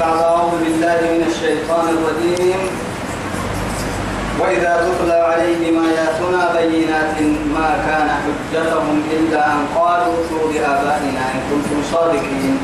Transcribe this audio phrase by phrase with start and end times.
[0.00, 2.60] بعد أعوذ بالله من الشيطان الرجيم.
[4.40, 7.16] وإذا تتلى عليهم آياتنا بينات
[7.54, 12.56] ما كان حجتهم إلا أن قالوا ائتوا بآبائنا إن كنتم صادقين.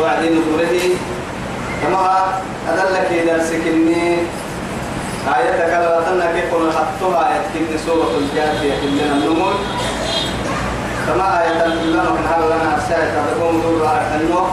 [0.00, 0.74] وعد نقوله
[1.82, 2.02] كما
[2.68, 4.06] أدلك إلى سكني
[5.36, 9.54] آية كلمة كيف نحطها آية كن سورة الجاثية كلنا النمل.
[11.06, 14.48] كما آية كلنا من هذا لنا ساعة تقوم دور النور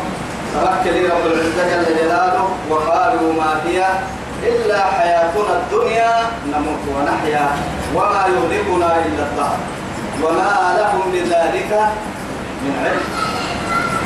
[0.55, 3.87] تمكن رب العزة جل جلاله وقالوا ما هي
[4.43, 6.11] إلا حياتنا الدنيا
[6.47, 7.47] نموت ونحيا
[7.95, 9.57] وما يهلكنا إلا الدهر
[10.23, 11.71] وما لهم بذلك
[12.63, 13.05] من علم.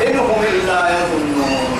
[0.07, 1.71] إنهم إلا يظنون.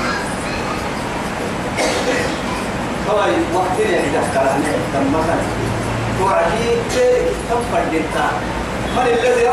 [3.07, 4.61] طيب وقت يحدث كلام
[4.93, 5.41] تم مثلا
[6.19, 6.69] توعدي
[7.49, 8.27] تنفر جدا.
[8.97, 9.47] من الذي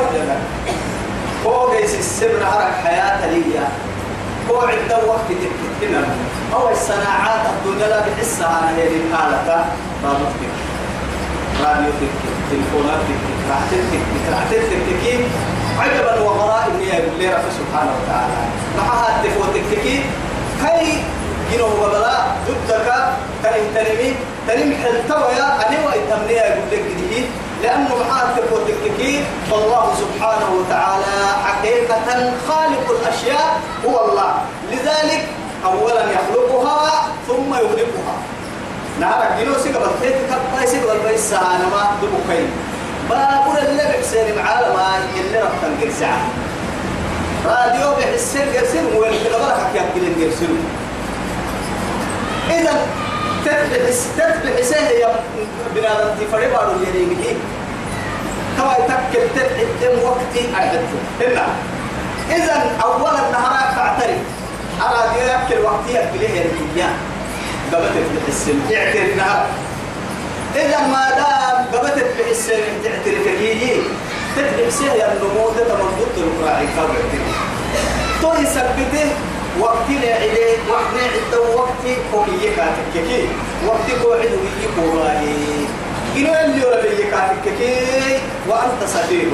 [1.47, 3.69] هو جيس السبن عرق حياة ليا.
[4.51, 6.05] هو عند وقت تكتنا
[6.55, 9.65] أو الصناعات الدنيا لا بحسها أنا هي الحالة
[10.05, 10.55] رابط تك
[11.65, 12.15] راديو تك
[12.51, 14.01] تلفونات تك راح تك
[14.33, 15.25] راح تك
[15.81, 18.35] عجبا وغراء إني أقول لي رب سبحانه وتعالى.
[18.79, 19.79] معها التفوت تك
[20.63, 21.03] كي
[21.53, 22.17] جنو قبلا
[22.49, 22.89] ضدك
[23.43, 24.15] كان تنمي
[24.49, 27.25] تنمي حلتوا يا أنا وإتمنى أقول لك دي
[27.63, 29.01] لأنه معاه تفوت تك
[29.51, 32.56] فالله سبحانه وتعالى حقيقة خالق.
[33.17, 34.35] الأشياء هو الله.
[34.73, 35.25] لذلك
[35.65, 38.17] أولا يخلقها ثم يغلقها
[39.01, 42.51] نعرف جنو سيقبل تيت كباي سيقبل بيس أنا ما دبوكين.
[43.11, 44.77] بابور اللي بحسين معالم
[45.21, 46.19] اللي ربطن قرسعة
[47.47, 50.59] راديو بحسين قرسين وين كده بركة كيف كده قرسين
[52.51, 52.87] إذا
[53.45, 55.09] تتبحس تتبحس هي
[55.75, 57.37] بنادم تفرق بارو يلينك
[58.59, 60.99] كما يتكل تتعدم وقتي أعدته.
[61.21, 61.47] هنا
[62.31, 64.19] إذا أولا نهارك فاعترف.
[64.81, 66.97] على دي يأكل وقتي يأكل هي الكيان
[67.73, 67.93] قبلت
[68.27, 69.47] تحسن اعترف نهار
[70.57, 73.77] إذا ما دام قبلت تحسن تعترف هي
[74.37, 76.95] تتبحس هي النمو تتمنى الراعي كابر
[78.23, 79.11] تو يثبته
[79.61, 81.83] وقتنا عليه وقتنا عدة وقت
[82.13, 83.29] كوكي كاتككي
[83.67, 85.35] وقت كوعد ويجي كوراي
[86.17, 89.27] إنه اللي ولا بيجي كاتككي وأنت سفيه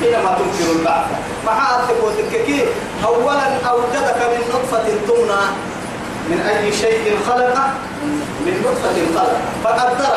[0.00, 1.06] حينما تنكر البعث
[1.46, 2.64] محاط كوتككي
[3.04, 5.42] أولا أوجدك من نطفة تمنى
[6.30, 7.66] من أي شيء خلقه؟
[8.46, 10.16] من نطفة خلق فقدر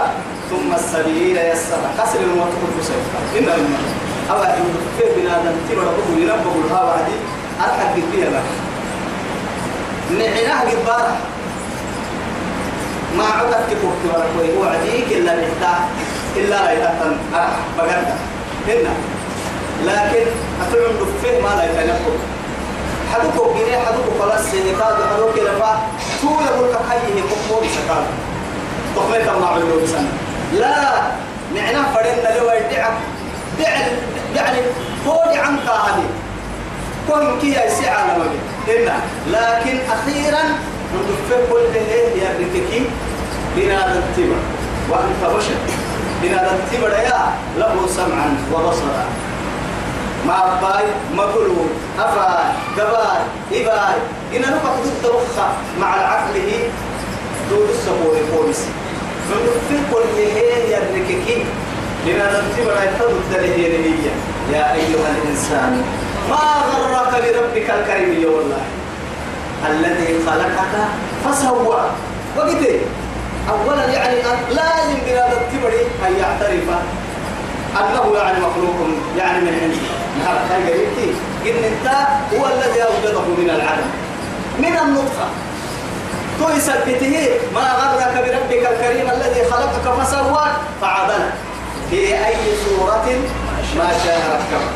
[0.50, 2.50] ثم السبيل يسر قسر الموت
[2.82, 3.90] سيفا إن الموت
[4.32, 4.38] أو
[4.98, 7.16] في بنادم تبرا بقول ينبغ الهوا دي
[7.60, 8.44] أرحب فيها لك
[10.12, 11.18] نعناه قبارة.
[13.18, 15.84] ما عدت كفوك ورقوي وعديك إلا نحتاج
[16.36, 17.18] إلا لا يتأتن
[17.78, 18.08] بقرد
[18.68, 18.94] هنا
[19.86, 20.26] لكن
[20.62, 22.18] أتعلم دفه ما لا يتنقل
[23.14, 25.82] حدوكو جنيه حدوكو خلاص سيكاد حدوكو لفا
[26.22, 28.06] تو يقول لك حيه مقبول سكاد
[28.96, 30.12] تخليت الله عليه بسنة
[30.54, 31.02] لا
[31.56, 32.94] معناه فرنا لو يدعك
[33.60, 33.82] دعل
[34.36, 34.58] يعني
[35.06, 36.06] فوق عنك هذه.
[37.08, 38.24] كون كي يسعى على
[38.68, 38.96] هنا
[39.28, 40.44] لكن أخيرا
[40.94, 42.86] ندفع كل هي يرككي
[43.56, 44.36] بنادى التبر.
[44.90, 45.56] وأنت بشر.
[46.22, 49.06] بنادى التبر يا له سمعا وبصرا.
[50.28, 51.70] ما باي مقلوب
[52.00, 52.46] أفاي
[52.78, 53.96] دباي إباي.
[54.36, 55.48] إن نفق التوخة
[55.80, 56.70] مع العقله
[57.50, 58.66] دود السبور بوليس
[59.30, 61.46] ندفع كل هي يرككي
[62.06, 63.64] بنادى التبر يتضد هي
[64.54, 65.84] يا أيها الإنسان
[66.30, 68.64] ما غرك بربك الكريم يا والله
[69.70, 70.74] الذي خلقك
[71.26, 71.84] فسوى.
[72.38, 72.64] وقت
[73.50, 74.16] اولا يعني
[74.50, 76.70] لازم بهذا التبري أن يعترف
[77.80, 80.03] أنه يعني مخلوق يعني من عنده.
[80.20, 81.16] نهار هاي قريبتي
[81.46, 81.88] ان انت
[82.34, 83.90] هو الذي اوجده من العدم
[84.60, 85.28] من النطفه
[86.40, 91.34] تثبته ما غرك بربك الكريم الذي خلقك فسواك فعدلك
[91.90, 92.36] في اي
[92.66, 93.06] صوره
[93.78, 94.74] ما شاء ركبك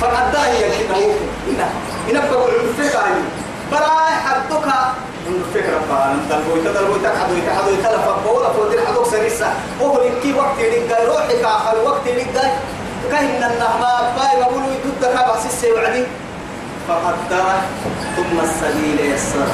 [0.00, 1.66] فقد هي كده
[2.10, 3.02] إنها بقول الفكرة
[3.72, 4.66] براي حدك
[5.28, 11.06] الفكرة فان تلبوي تلبوي تحدوي تحدوي تلفا بولا فودي حدوك سريسا وهو لكي وقت لقاي
[11.06, 12.50] روحك آخر وقت لقاي
[13.10, 16.04] كهن النهما باي بقولوا يدودك بس السيوعدي
[16.88, 17.44] فقدر
[18.16, 19.46] ثم السبيل يسر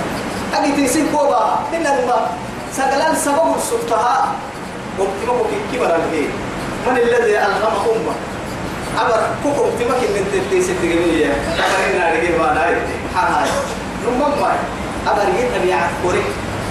[0.54, 2.32] أجي تيسين كوبا إن الماء
[2.72, 4.32] سقلان سبب السلطها
[4.98, 6.26] وبتمكو كي كبر الهي
[6.86, 8.14] من الذي ألهم أمة؟
[9.00, 11.26] أبر كوكو تمكن من تبتي ستجمية
[11.64, 12.78] أبر إنا رجيم ما نايت
[13.14, 13.46] حاها
[14.06, 14.52] نمم ما
[15.06, 16.22] أبر جيت أبي عفوري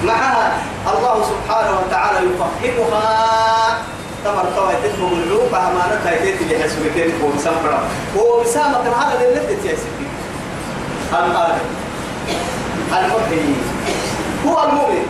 [0.03, 0.51] معها
[0.87, 3.77] الله سبحانه وتعالى يفهمها.
[4.25, 7.79] تمر توا تدهم اللوبة أمانتها يديت اللي حسبتين فوق سفرة
[8.17, 10.07] ومسامة هذا اللي لدت يا سيدي
[11.13, 11.57] الآن.
[12.91, 13.53] المحيي
[14.47, 15.05] هو المؤمن.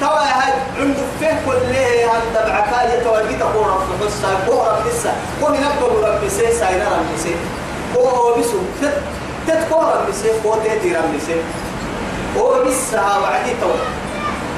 [0.00, 5.12] توا هاي عنده فيه كل هان تبعك يتواجد قورا في حصة قورا لسه
[5.42, 7.34] قوم نبقى ربي سي ساينا ربي سي
[7.96, 8.92] هو بسو تت
[9.48, 11.34] تت قورا بسي قوة تيتي ربي سي
[12.38, 13.76] هو بسها وعدي توا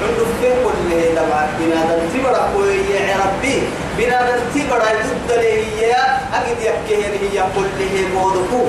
[0.01, 2.77] عنده فيه كل تبعك بنادم تبرا كوي
[3.25, 3.61] ربي.
[3.97, 5.95] بنادم تبرا يد لي
[6.33, 8.67] أجد يكيه هي كل موضوع.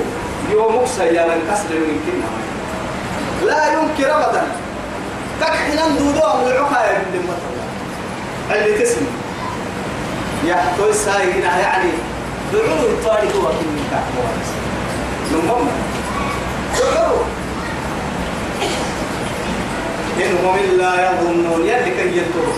[0.51, 2.17] يومك سيانا كسر يمكن
[3.45, 4.43] لا يمكن أبدا.
[5.41, 7.19] كك حنان دودو من العقا يا ابن
[8.51, 9.07] اللي تسمع.
[10.45, 11.91] يا توي ساينا يعني.
[12.53, 14.03] دعوه الطارق هو كل من تحت
[15.33, 15.67] نمم
[16.93, 17.25] دعوه.
[20.29, 21.61] إنهم إلا يظنون.
[21.67, 22.57] يلي كي ينتظر.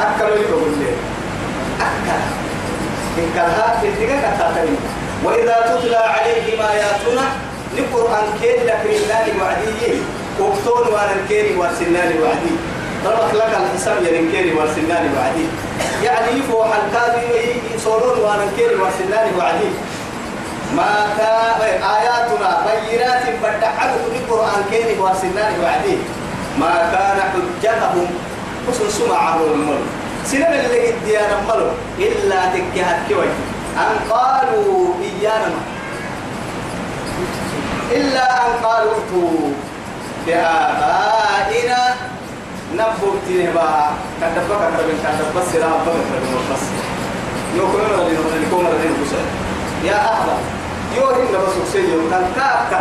[0.00, 0.90] أكلوا يقول لي
[1.80, 2.20] أكل.
[3.18, 4.76] إن كلها في الدقيقة تاترين
[5.24, 7.26] وإذا تتلى عليهم آياتنا
[7.76, 10.00] لقرآن كين لك لله وعديه.
[10.40, 12.54] وقتون وأنا الكيري وارسلناني وعدي
[13.04, 15.46] ضربك لك الحساب يا الكيري وارسلناني وعدي
[16.04, 19.68] يعني يفو حلقاتي يصولون وأنا الكيري وارسلناني وعدي
[20.76, 25.96] ما كان آياتنا بينات بدعته القرآن كيري وارسلناني وعدي
[26.60, 28.06] ما كان حجتهم
[28.68, 29.86] حسن سمعة الملك.
[30.24, 33.26] سنة اللي الديانة ملك إلا تكهت كوي
[33.76, 35.54] أن قالوا إيانا
[37.92, 38.94] إلا أن قالوا
[40.26, 41.94] بآبائنا.
[42.72, 43.90] نبوك تنبا
[44.20, 46.08] كدبك كدبك كدبك بس لا بك
[46.52, 46.64] بس.
[47.56, 50.36] يكون من اللي يا أحبا
[50.96, 52.80] يوهن بس سيء كان كاكا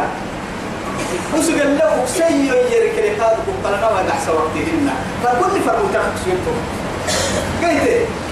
[1.34, 4.88] وسق له سيء يرك لقاد قلنا ما نحسب وقتهن.
[5.24, 6.58] فكل فرموتك سيرتم
[7.62, 7.88] قلت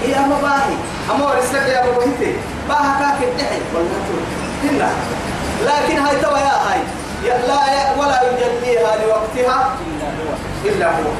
[0.08, 0.76] يا مباهي
[1.10, 2.32] أما ورسلك يا مباهي
[2.68, 4.00] باها كاك الدحي والله
[4.64, 4.90] هنا
[5.66, 6.80] لكن هاي توا يا هاي.
[7.48, 7.60] لا
[7.98, 9.76] ولا يجليها لوقتها
[10.64, 11.10] إلا هو.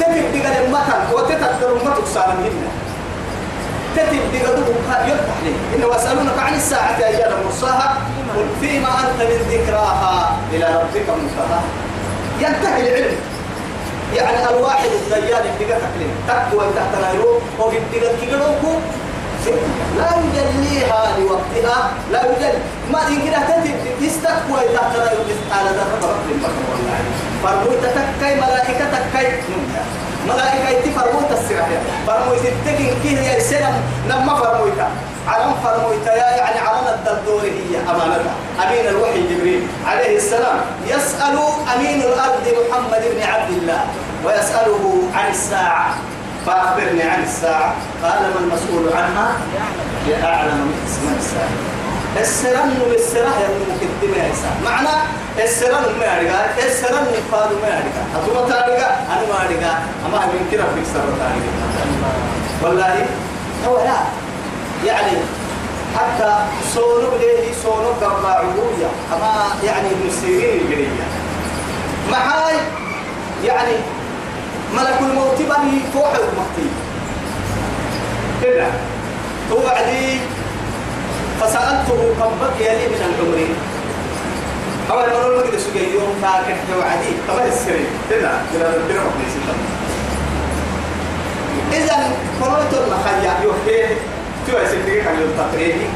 [0.00, 2.70] تتب بقى المتن وتتذكر أمتك صار مهمة
[3.96, 5.52] تتب بقى يفتح لي.
[5.76, 7.96] إن واسألونك عن الساعة أيان مرساها
[8.36, 11.60] قل فيما أنت من ذكراها إلى ربك منتهى
[12.40, 13.16] ينتهي العلم.
[14.16, 18.72] يعني الواحد الديان بقى تكلم تقوى تحت الأيروب وفي بقى كيلوكو
[19.98, 21.90] لا يجليها لوقتها.
[22.12, 22.58] لا يجلي.
[22.92, 26.98] ما إن كده تتب تستقوى تحت الأيروب على ذرة رب البشر والله.
[27.42, 29.42] فرموت تكاي ملائكة تكاي.
[30.28, 31.68] ملائكة يتفرموت السرعة.
[32.06, 33.74] فرموت التكين كيه يا سلام
[34.08, 34.88] نما فرموتا
[35.28, 38.34] علم فرموتا يا يعني علم الدردور هي أمانتها
[38.66, 40.60] أمين الوحي جبريل عليه السلام.
[40.86, 41.38] يسأل
[41.76, 43.80] أمين الأرض محمد بن عبد الله
[44.24, 45.94] ويسأله عن الساعة.
[46.46, 47.74] فأخبرني عن الساعة.
[48.02, 49.32] قال ما المسؤول عنها؟
[50.08, 51.83] لأعلم من اسم الساعة.
[52.20, 54.88] السرن بالسرح يرمو يا إنسان معنى
[55.44, 59.72] السرن ما يرجع السرن فاد ما يرجع أتوما تارجع أنا ما يرجع
[60.06, 61.54] أما من كده في سر تارجع
[62.62, 63.06] والله
[63.66, 63.96] هو لا.
[64.86, 65.16] يعني
[65.96, 66.34] حتى
[66.74, 70.88] صونو بليه صونو قبع عبوية أما يعني ابن سيرين الجرية
[72.10, 72.56] معاي
[73.44, 73.74] يعني
[74.74, 76.68] ملك الموت بني فوق المختي
[78.42, 78.66] كده
[79.50, 80.20] توعدي
[81.40, 83.48] فسألته كم بقي لي من العمر.
[84.90, 89.54] أول مرة ما قد سجى يوم كاكن توعدي كما السري كده كده ربنا ربنا
[91.72, 91.96] إذا
[92.42, 93.88] قرأت المخيا يوحيه
[94.46, 95.86] تو أسيبك كان يلتقريني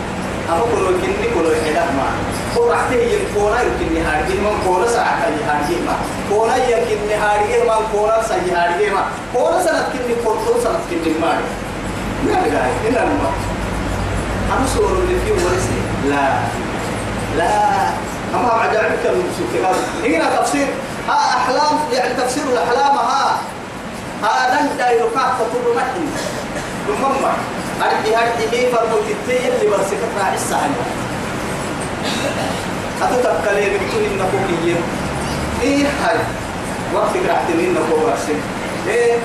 [0.51, 2.09] أما كلو كني كلو حدا ما.
[2.57, 5.19] قرأته يكونا يمكن هارجي ما كونا ساعة
[5.49, 5.97] هارجي ما.
[6.31, 8.41] كونا يمكن هارجي ما كونا ساعة
[8.95, 9.05] ما.
[9.35, 11.33] كونا سنة كني كونا سنة كني ما.
[12.27, 13.33] ما بقى إلا الماء
[14.53, 15.79] أنا صور اللي فيه ورثي
[16.09, 16.39] لا.
[17.37, 17.89] لا.
[18.35, 19.53] أما عجائبك المسوك
[20.05, 20.67] هنا تفسير.
[21.09, 23.39] ها أحلام يعني تفسير الأحلام ها.
[24.23, 26.07] هذا دايرو كاف تطول محي
[26.87, 27.25] ثم
[27.83, 30.69] أرحي أرحي هي فرموت التي اللي برسك راعي الساعة
[33.03, 34.77] أتتبقى لي بكتون النفوكية
[35.63, 36.19] إيه هاي.
[36.95, 38.37] وقتك راح تنين نفوك برسك.
[38.89, 39.17] إيه.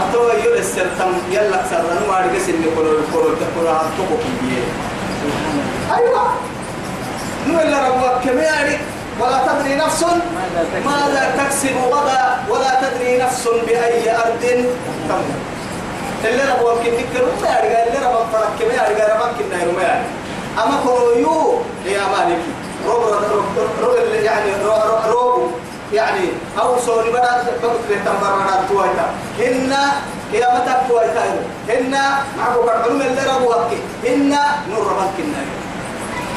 [0.00, 4.62] أتو يول السرطان يلا سرطان ما أرجع سنة كلو كلو كلو هاتوكو كبيه
[5.96, 6.24] أيوة.
[7.48, 8.76] نو إلا ربك كم يعني؟
[9.20, 10.04] ولا تدري نفس
[10.86, 14.42] ماذا تكسب غدا ولا تدري نفس بأي أرض
[15.08, 15.40] تموت.
[16.24, 19.82] اللي ربوا كن نكر ما يرجع اللي ربوا فرق كم يرجع ربوا كن نهر ما
[19.82, 20.00] يرجع
[20.64, 22.42] أما كرويو يا مالك.
[22.86, 23.02] روب
[23.82, 24.50] روب يعني
[25.10, 25.50] روب.
[25.92, 26.24] يعني
[26.60, 29.06] أو سوري بدأ بقول في تمبر بدأ تويتا.
[29.38, 29.72] هن
[30.32, 31.24] يا متى تويتا
[31.68, 31.94] هن
[32.38, 33.54] معكو كرحلم اللي ربوا
[34.04, 34.36] هن
[34.70, 35.62] نور ربوا كن نهر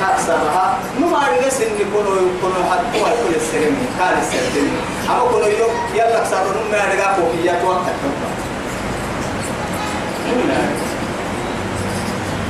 [0.01, 4.71] تكسرها نما رجس إن كنوا كنوا حتى كل السلم قال السلم
[5.09, 7.85] أما كنوا يوم يلا كسروا نما رجع كوفيات وقت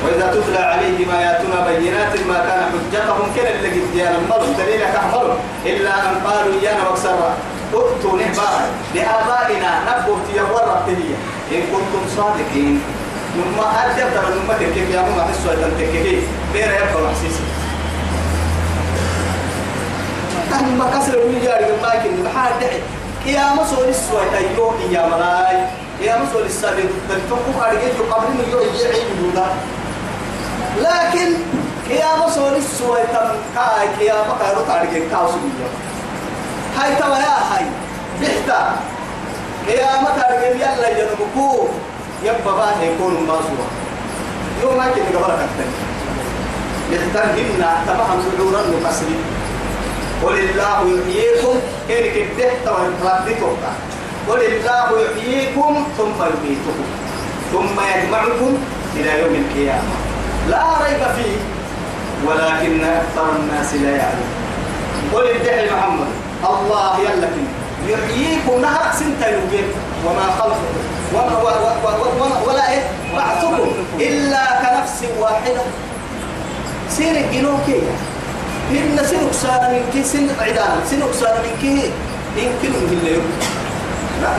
[0.06, 4.96] وإذا تتلى عليهم آياتنا بينات ما كان حجتهم كلا اللي قد ديانا مضوا دليلك
[5.66, 7.34] إلا أن قالوا إيانا وكسرا
[7.74, 8.62] ائتوا نحبارا
[8.96, 11.18] لآبائنا نبوا تيور ربتهية
[11.52, 12.82] إن كنتم صادقين.
[13.36, 16.20] نما أدب ترى نما تكيك يا ماما حسوا أن تكيك
[16.54, 17.44] بير يبقى محسيسي
[20.60, 22.80] أما كسر من جاري ما يمكن محاد دعي
[23.36, 25.58] يا مسؤول السوء تيو يا ملاي.
[26.02, 29.48] يا مسؤول السابق تنتقوا أرجع قبل يوم يعيد دودا
[30.82, 31.34] لكن
[31.90, 35.70] يا مسؤول السوء تم كاي يا بقى رط أرجع كاوس بيجا.
[36.78, 37.66] هاي توا يا هاي.
[38.22, 38.76] بحتا.
[39.68, 41.68] يا متى أرجع يلا ينبكو.
[42.24, 43.68] يبقى بقى يكون ماسوا.
[44.62, 45.72] يوم ما كنا قبل كتير
[46.92, 49.24] يحترمنا تمام شعورا مقصرين
[50.24, 51.56] قل الله يحييكم.
[51.88, 53.42] كيف كده تورطتك
[54.30, 56.88] قل الله يحييكم ثم يميتكم.
[57.54, 58.58] ثم يجمعكم
[58.96, 60.05] إلى يوم القيامة.
[60.50, 61.38] لا ريب فيه
[62.28, 64.32] ولكن أكثر الناس لا يعلمون.
[65.14, 66.08] قل ادعي محمد
[66.44, 67.46] الله يلكم
[67.88, 69.68] يحييكم نهر سنتا يوجد
[70.06, 70.76] وما خلقكم
[71.14, 71.38] وما
[72.22, 72.84] وما ولا إيه؟
[73.16, 73.70] بعثكم.
[74.00, 75.62] إلا كنفس واحدة.
[76.90, 77.90] سير الجنوكية
[78.72, 80.78] إن سنك سار من كي؟ سن عدانا.
[80.92, 81.92] سنك سار من كي؟
[82.38, 83.26] يمكن من اليوم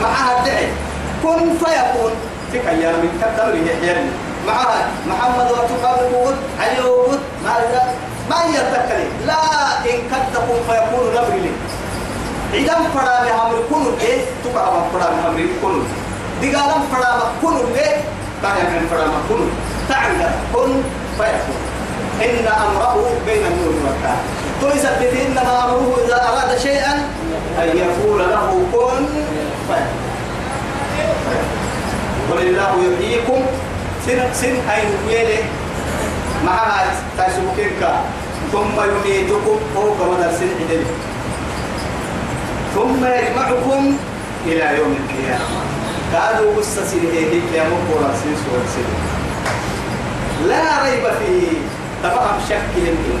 [0.01, 0.67] معها الدعي
[1.23, 2.11] كن فيكون.
[2.53, 2.93] تك أيام.
[2.93, 4.26] من كتر يحيى.
[4.47, 7.53] معها محمد وتقابل وقت علي وقت ما
[8.29, 9.35] ما يتكلم لا
[9.85, 11.51] إن كتكون فيكون نبري
[12.53, 15.83] إذا فرا بهم كل إيه تقابل فرا بهم
[16.41, 17.97] دقالم فرا كل إيه
[18.43, 19.43] كان فرا كل
[19.89, 20.81] تعالى كن
[21.17, 21.59] فيكون.
[22.21, 24.25] إن أمره بين النور والكافر
[24.61, 26.93] تثبت إنما أمره إذا أراد شيئا
[27.61, 29.05] أن يقول له كن
[32.31, 33.41] قل الله يحييكم.
[34.07, 35.39] سن سن أين يلي
[36.45, 36.85] معها
[37.17, 37.83] تسبكينك
[38.51, 40.83] ثم يميتكم فوق مدى سن عدل
[42.75, 43.97] ثم يجمعكم
[44.45, 45.59] إلى يوم القيامة.
[46.15, 47.13] قالوا قصة سنه
[47.55, 48.87] يا مقبرة سن
[50.47, 51.57] لا ريب فيه.
[52.03, 53.17] تفهم شك يمكن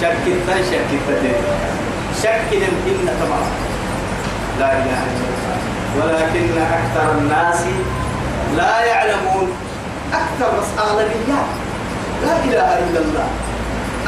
[0.00, 1.32] شك الثاني شك الثاني
[2.22, 3.48] شك يمكن تمام
[4.60, 5.58] لا إله إلا الله.
[5.96, 7.60] ولكن أكثر الناس
[8.56, 9.48] لا يعلمون.
[10.18, 11.48] أكثر بس أغلبيات.
[12.24, 13.28] لا إله إلا الله.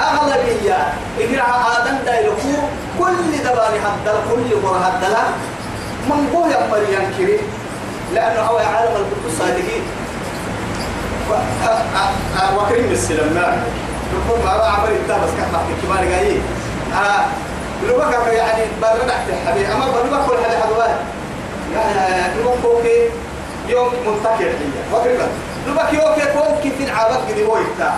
[0.00, 0.92] أغلبيات.
[1.20, 2.52] إقرأ آدم دايلكو
[2.98, 5.22] كل دباني حدلا كل قرى حدلا
[6.08, 7.38] من قوة يمري ينكري.
[8.14, 9.84] لأنه هو عالم الصادقين.
[12.56, 13.34] وكريم السلام.
[13.34, 13.62] ما
[14.14, 16.38] يقول ما بقى عمل انت بس كان حق كبار جاي
[16.94, 17.25] آه
[17.88, 20.96] لو بقى يعني برد تحت حبيبي أما برد كل هذا حدوان
[21.75, 21.80] يا
[22.86, 23.10] يا
[23.68, 25.18] يوم منتكر هي وكريم.
[25.75, 27.94] بقى يوكي كوكي في العابك دي هو يتا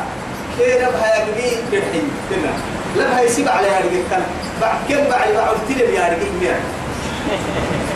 [0.58, 2.52] كده بها يجي بحي كنا
[2.96, 4.22] لما يسيب عليها رجل كان.
[4.60, 6.60] بعد كم بعد بعد تلم يا رجل ميا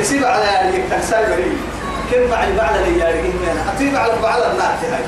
[0.00, 1.02] يسيب عليها رجل كان.
[1.11, 1.52] سايبري
[2.12, 5.05] كم بعد بعد اللي يا رجل ميا أتيب على بعض الناس هاي.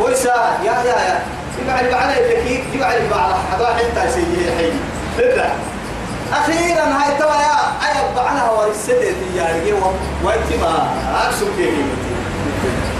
[0.00, 1.22] ويسا يا يا يا.
[1.58, 2.10] اللي بعد
[2.74, 4.70] يبقى اللي بعد حدا حتى سيجي حي
[5.18, 5.50] لذا
[6.32, 7.58] أخيرا هاي توا يا.
[7.88, 9.74] أي بعنا هو السد يا رجل.
[10.24, 10.88] وانت ما
[11.26, 11.74] أكسب كيف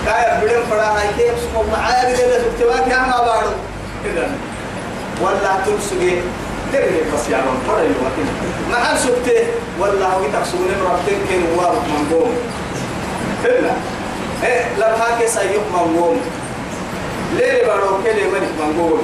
[0.06, 3.50] كايا بدم فدا هاي كيف سمو معايا كده سبتوا كيا ما بارو
[5.22, 6.20] ولا تلسجي
[6.72, 8.16] دري بس يا من فرا الوقت
[8.70, 9.46] ما هل سبته.
[9.80, 12.36] ولا هو تقسمون مرتين كين وارد من قوم.
[13.44, 13.70] كده
[14.44, 16.20] إيه؟ لما كيس أيوب من قوم.
[17.36, 19.00] ليه بارو كده ملك من قوم؟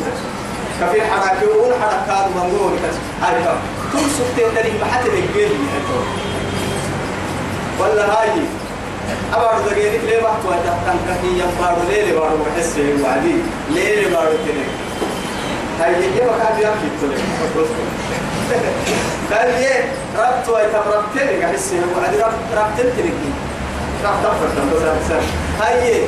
[0.81, 2.79] كفي حركة وقول حركات من قوم.
[3.23, 3.59] هاي كم
[3.93, 5.53] تل سبته تري محت الجيل
[7.81, 8.31] ولا هاي
[9.35, 13.35] أبارو دقيقة ليه بحثوا تحتن كهي؟ يبارو ليه بارو بحس وعدي
[13.71, 14.71] ليه بارو تلك
[15.81, 17.21] هاي يجي مكان بيحكي تلك
[19.33, 22.17] قال ليه ربط ويتم ربط تلك أحس وعدي
[22.57, 23.15] ربط تلك
[24.05, 24.47] ربط تفر
[24.77, 25.13] بس
[25.61, 26.03] هاي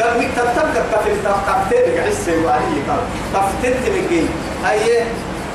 [0.00, 3.00] قال ميك تتبقى كفل تفقبتين أحس وعدي قال
[3.34, 4.24] تفتن تلك
[4.64, 5.04] هاي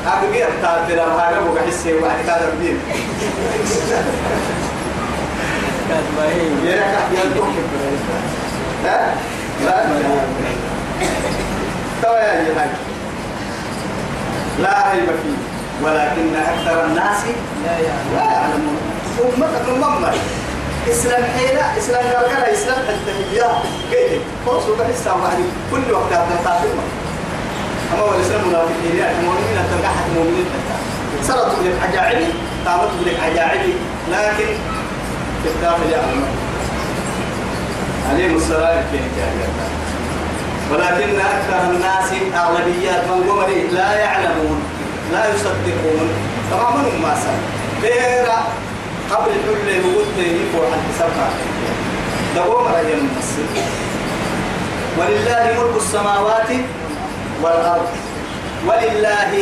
[0.07, 2.77] أبغي أتعبر هذا وأحس وعدي يا
[14.59, 15.37] لا ريب فيه
[15.83, 17.17] ولكن أكثر الناس
[18.15, 18.77] لا يعلمون
[19.37, 20.11] أمة أمة
[20.91, 26.79] إسلام حيلة إسلام قال إسلام التهيئة كيف فرصوا بحسها وعلي كل وقت تافهم
[27.93, 30.45] أما هو الإسلام منافقين يعني المؤمنين تنقح المؤمنين
[31.23, 32.25] سرطوا لك عجائبي
[32.65, 33.73] قامتوا لك عجائبي
[34.11, 34.53] لكن
[35.45, 36.25] في الداخل يعلم
[38.09, 39.01] عليهم السلام كيف
[40.71, 44.63] ولكن أكثر الناس أغلبيات من قمري لا يعلمون
[45.11, 46.09] لا يصدقون.
[46.51, 47.41] تماما ما سأل
[47.81, 48.43] بيرا
[49.11, 51.11] قبل الحل وقلت لي فوق الحساب
[52.35, 53.47] دوام رأي المفسر
[54.97, 56.49] ولله ملك السماوات
[57.41, 57.89] والأرض.
[58.67, 59.33] ولله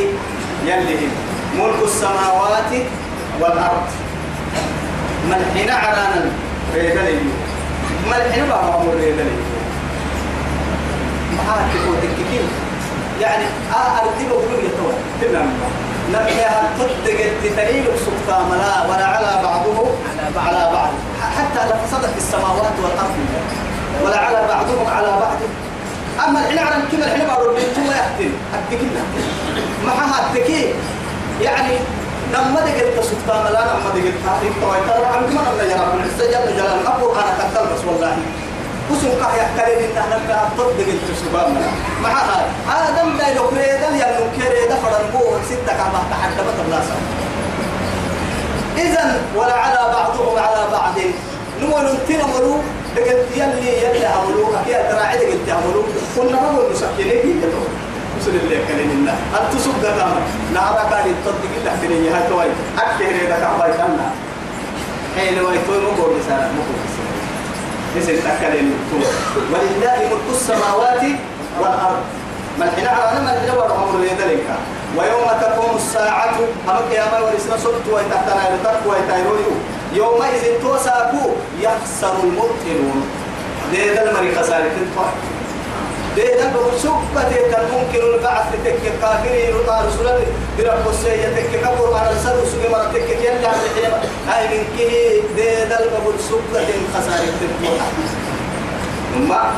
[0.65, 1.11] يلهم
[1.59, 2.71] ملك السماوات
[3.39, 4.02] والأرض.
[5.29, 6.25] ملحنا عرانا
[6.75, 7.19] ريدلي.
[8.07, 9.37] ملحنا بابا أمر ريدلي.
[11.37, 12.47] ما تقول تككين
[13.21, 15.49] يعني أردي بقول يتوى تمام.
[16.09, 19.87] نبيها تصدق التتريب سبتا ملا ولا على بعضه؟
[20.37, 20.89] على بعض.
[21.37, 23.15] حتى لو فسدت السماوات والأرض.
[24.05, 25.37] ولا على بعضهم على بعض.
[26.27, 29.03] أما الحين على كذا الحين بقول ثم يحتل أتكلنا
[29.85, 30.73] معها التكي
[31.41, 31.77] يعني
[32.33, 36.87] لما دقت سبتا ملا لما دقت تاريخ تويتر عن كمان الله يرى من السجل جلال
[36.87, 38.17] أبو أنا كتل بس والله.
[38.91, 41.57] وسم قاح يحتلين إن أهل بها تصدق التسبام
[42.03, 42.45] مع هاي.
[42.77, 46.87] آدم دا يكريدا يلو كريدا فرنبوه ستة كعبة تحدبت الناس
[48.77, 50.95] إذن ولا على بعضهم على بعض.
[51.61, 52.57] نمول تنملوا
[52.95, 55.83] دقت يلي يلي عملوا أكيد تراعي دقت عملوا
[56.17, 57.43] قلنا ما هو مسكينك
[58.23, 60.21] وصل اللي كلين الله أنت سبدا كما
[60.53, 62.45] نعرف كان يتصدق في نية هاي توي
[62.77, 64.07] أكثر إذا كعبة كنا
[65.17, 67.13] حين ويتوي مقول لسانا مقول لسانا
[67.97, 68.73] نسل تكلم
[69.51, 71.03] ولله ملك السماوات
[71.59, 72.03] والأرض.
[72.59, 74.47] ما الحين على ما الحين ورا أمر يدلك
[74.97, 76.35] ويوم تقوم الساعة
[76.69, 79.61] أمك يا ما ورسنا صدت ويتحتنا يلتك ويتايرون
[79.93, 81.29] يومئذ توساكو
[81.61, 83.07] يخسر المبطلون.
[83.73, 84.71] ده ده المري خسارة
[86.17, 90.07] ده ده بسبة ممكن البعث تك كافرين وطار رسول
[90.59, 93.51] برب السيئة تك كبر على السر وسوق مرة تك يلا
[94.27, 96.59] هاي من كه ده ده البقول سبة
[96.95, 97.85] خسارة تنفع
[99.29, 99.51] ما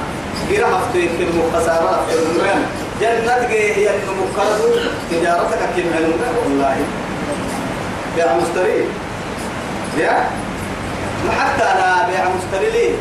[0.50, 2.64] غير هفتة كلمة خسارة في المهم
[3.02, 4.80] جنة هي المقرب
[5.12, 6.14] تجارتك كم علم
[6.46, 6.78] والله.
[8.18, 8.86] يا مستري
[9.98, 10.30] يا؟
[11.40, 12.92] حتى أنا بيع مستري ليه؟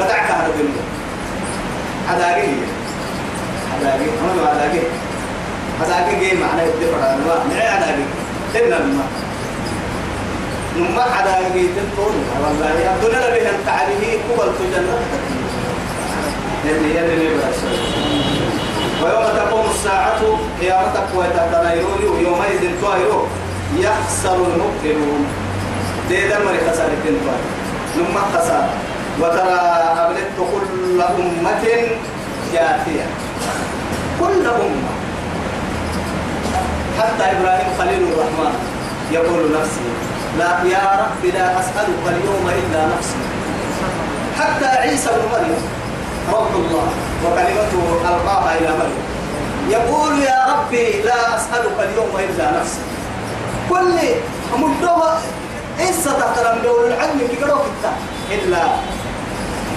[0.00, 0.82] بدعك هذا بالله.
[2.08, 2.36] هذا
[3.82, 4.74] هذاك ما هذاك
[5.80, 7.98] هذاك جاي معنا يدفع ما معي هذاك
[8.56, 9.08] إن الماء
[10.76, 12.14] نما هذاك تنتون
[12.44, 14.98] والله يا الدنيا أنت عليه قبل تجنة
[16.64, 17.28] اللي يلي
[19.02, 20.20] ويوم تقوم الساعة
[20.60, 23.28] قيامتك ويتتنيرون ويومئذ توايرون
[23.76, 25.26] يخسر المبطلون.
[26.08, 27.38] دي دمر خسارة تنتوي
[27.96, 28.70] نما خسارة
[29.20, 29.58] وترى
[29.98, 31.64] أبلت كل أمة
[32.52, 33.06] جاثية.
[34.20, 34.92] كل أمة
[36.98, 38.54] حتى إبراهيم خليل الرحمن
[39.12, 39.88] يقول نفسي
[40.38, 43.20] لا يا رب لا أسألك اليوم إلا نفسي.
[44.40, 45.62] حتى عيسى بن مريم
[46.32, 46.88] روح الله
[47.24, 49.02] وكلمته ألقاها إلى مريم.
[49.68, 52.80] يقول يا ربي لا أسألك اليوم إلا نفسي.
[53.70, 53.98] كل
[54.58, 55.20] مدوها
[55.80, 57.44] إنسى تحترم دول العلم كي
[58.34, 58.62] إلا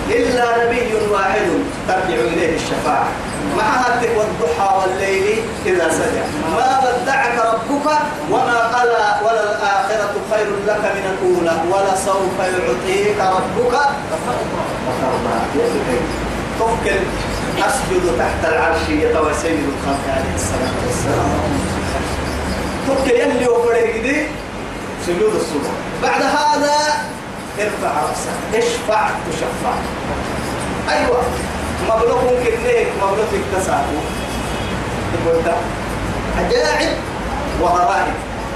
[0.09, 1.47] إلا نبي واحد
[1.87, 3.07] ترجع إليه الشفاعة.
[3.57, 6.23] معها والضحى والليل إذا سجى.
[6.55, 7.87] ما ودعك ربك
[8.31, 13.75] وما قلى ولا الآخرة خير لك من الأولى ولا سوف يعطيك ربك.
[16.59, 16.99] تفكر
[17.59, 21.41] أسجد تحت العرش يتوى سيد الخلق عليه الصلاة والسلام.
[22.87, 24.25] تفكر يلي وفرق
[25.07, 25.71] سجود الصبح.
[26.03, 26.77] بعد هذا
[27.59, 28.63] ارفع رأسك.
[28.63, 29.73] اشفع تشفع.
[30.89, 31.21] أيوة.
[31.89, 34.01] مبلغ كنيك مبلغ اكتسابه
[35.13, 35.53] تقول ده
[36.37, 36.93] عجائب
[37.61, 38.13] وغرائب.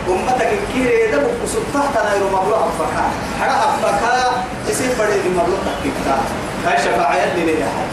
[0.10, 3.06] أمتك الكيري ده بسلطة تناير مبلغ أفكا
[3.42, 6.18] حرا أفكا يصير بدي مبلغ تكتا
[6.66, 7.86] هاي شفاعة يلي لي حي.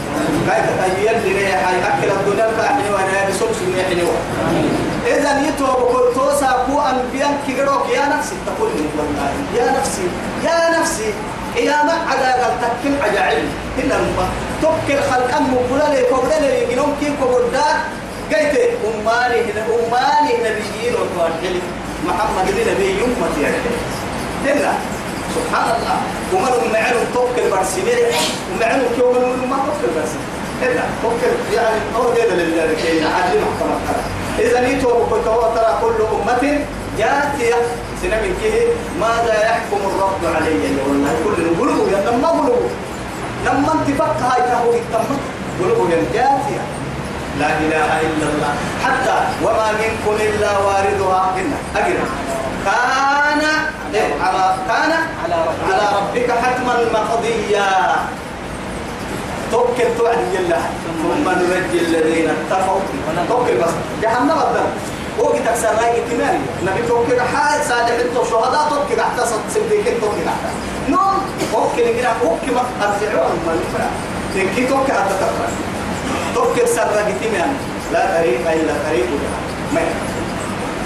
[0.49, 1.75] هاي تتايل لي حي.
[1.79, 4.03] أكل الدنيا الكاحني وأنا بسوس المحني
[5.07, 8.35] إذا يتوب كل توسا كو أنبياء كيروك يا نفسي.
[8.45, 10.07] تقول لي والله يا نفسي
[10.43, 11.13] يا نفسي.
[11.55, 13.45] يا ما على تكل عجائب
[13.77, 14.27] إلا المبا
[14.61, 17.67] تكل خلق أم بولا لي كوبلا لي جنوم كيف كوبلا
[18.31, 21.59] قلت أماني أماني نبيين وطوال
[22.07, 23.57] محمد نبي يمتي يعني.
[24.45, 24.71] إلا.
[25.35, 25.97] سبحان الله.
[26.33, 27.97] ومن معلو توكل برسمين
[28.51, 30.27] ومعلو كيوم من ما توكل برسمين
[30.61, 30.83] إلا.
[31.03, 33.95] توكل يعني هو هذا اللي كي عادي محكمة
[34.39, 36.59] إذا نيتوا بكتوا ترى كل أمة
[36.97, 37.61] جاتية
[38.01, 38.67] سنمن كيه
[39.01, 42.69] ماذا يحكم الرب علي والله كل نقوله يا لما قوله
[43.45, 45.17] لما انتفق هاي تهو التم
[45.59, 46.63] قوله يا جاتية
[47.39, 48.53] لا إله إلا الله.
[48.85, 51.33] حتى وما منكم إلا واردها.
[51.37, 51.97] إن أجل.
[52.65, 53.41] كان؟
[54.21, 54.91] على كان
[55.23, 55.73] على ربك.
[55.73, 57.69] على ربك حتما مقضيا
[59.51, 60.63] توكل توعد الله.
[60.85, 62.79] ثم ننجي الذين اتقوا.
[63.29, 63.73] توكل بس.
[64.01, 64.69] جهنم الدم.
[65.17, 69.23] كده تكسر رأي كمان نبي توكل حال صالح انت شهداء توكل حتى
[69.55, 70.51] صديق توكل حتى
[70.89, 71.21] نوم
[71.51, 73.85] توكل كده توكل ما ارجعوا ما نفع
[74.33, 75.47] تنكي توكل حتى تقرا
[76.35, 76.87] توكل سر
[77.21, 77.53] كمان
[77.93, 79.07] لا طريق إلا طريق
[79.73, 79.81] ما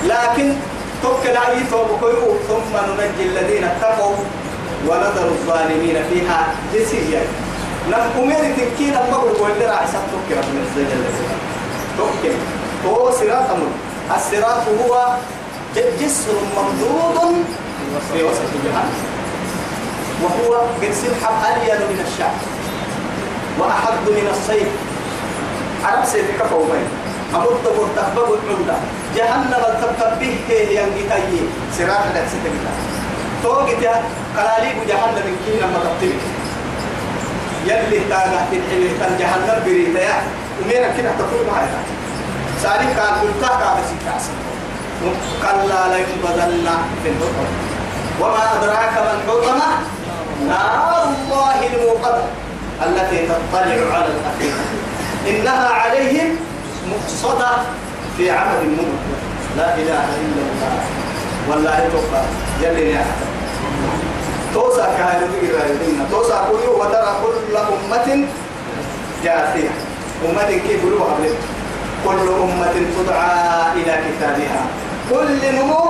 [0.05, 0.53] لكن
[1.03, 2.15] توكل عليه توكل
[2.47, 4.15] ثم ننجي الذين اتقوا
[4.87, 6.47] ونذر الظالمين فيها.
[6.73, 7.21] جسيا
[7.91, 11.03] نم أمير تكين أما بقول لي راح توكل من الزجل
[11.97, 12.35] توكل.
[12.85, 15.07] هو صراط من الصراط هو
[15.75, 17.45] جسر ممدود
[18.13, 18.93] في وسط جهنم
[20.23, 22.37] وهو قد سلحب ألين من الشعب
[23.59, 24.67] وأحد من الصيف
[25.85, 26.87] عرب سيفك فومين
[27.35, 28.75] أمد مرتبب العمدة
[29.15, 31.41] جهنم التبتبه ينقتي
[31.77, 32.71] سراح لك ستكتا
[33.43, 33.83] توقت
[34.37, 36.23] قلاليب جهنم من كينا ما تبتبك
[37.65, 40.21] يلي تانا تنحلي تن جهنم بريتا
[40.61, 41.96] ومينا كده تقول معايا.
[42.63, 44.33] سالي كان قلتا كان سيكاسا
[45.41, 47.47] كلا لا ينبذلنا في الحطمة
[48.21, 49.69] وما أدراك ما الحطمة
[50.47, 52.23] نار الله الموقدة
[52.85, 54.63] التي تطلع على الأفئدة
[55.29, 56.35] إنها عليهم
[56.91, 57.49] مقصدة
[58.17, 59.17] في عمل ممكن
[59.57, 60.79] لا إله إلا الله.
[61.49, 62.23] والله توقع
[62.61, 63.05] يلي يا
[64.53, 65.29] توسع كهذه
[65.69, 68.25] الدين توسع كل وترى كل أمة
[69.23, 69.69] جاثية.
[70.29, 71.05] أمة كيف يقولوا
[72.05, 74.63] كل أمة تدعى إلى كتابها.
[75.09, 75.83] كل نمو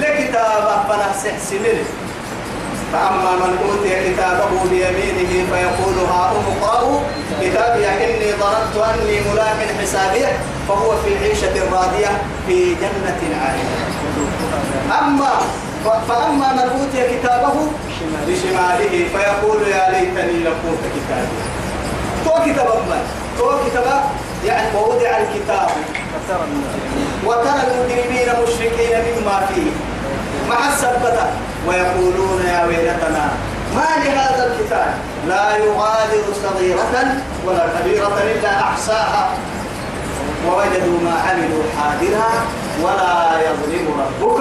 [0.00, 1.84] لكتابه فنحسح سنين
[2.92, 7.00] فأما من أوتي كتابه بيمينه فيقول هاؤم اقرأوا
[7.42, 10.32] كتابي إني ظننت أني ملاك حسابيه
[10.68, 12.12] فهو في عيشة راضية
[12.46, 13.74] في جنة عالية.
[15.00, 15.32] أما
[16.08, 17.54] فأما من أوتي كتابه
[18.26, 21.38] بشماله فيقول يا ليتني لم أوت كتابي.
[22.24, 22.68] تو كتاب
[23.38, 24.04] تو كتاب
[24.46, 25.68] يعني ووضع الكتاب.
[27.26, 29.70] وترى المجرمين مشركين مما فيه.
[30.48, 31.26] مع السبتة.
[31.66, 33.28] ويقولون يا ويلتنا
[33.74, 34.94] ما لهذا الكتاب؟
[35.28, 39.30] لا يغادر صغيرة ولا كبيرة إلا أحصاها.
[40.46, 42.30] ووجدوا ما عملوا حاضرا
[42.82, 44.40] ولا يظلم ربك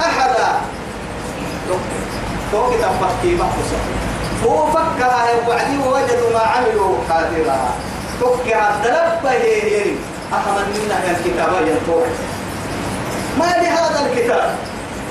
[0.00, 0.48] أحدا.
[2.52, 3.78] تو كتاب فكي محفوظة
[4.44, 7.70] هو فكها وبعدين ووجدوا ما عملوا حاضرا.
[8.20, 9.82] تكي الدلب هي
[10.32, 12.08] أحمد منا الكتاب ينطوح
[13.38, 14.56] ما لهذا الكتاب؟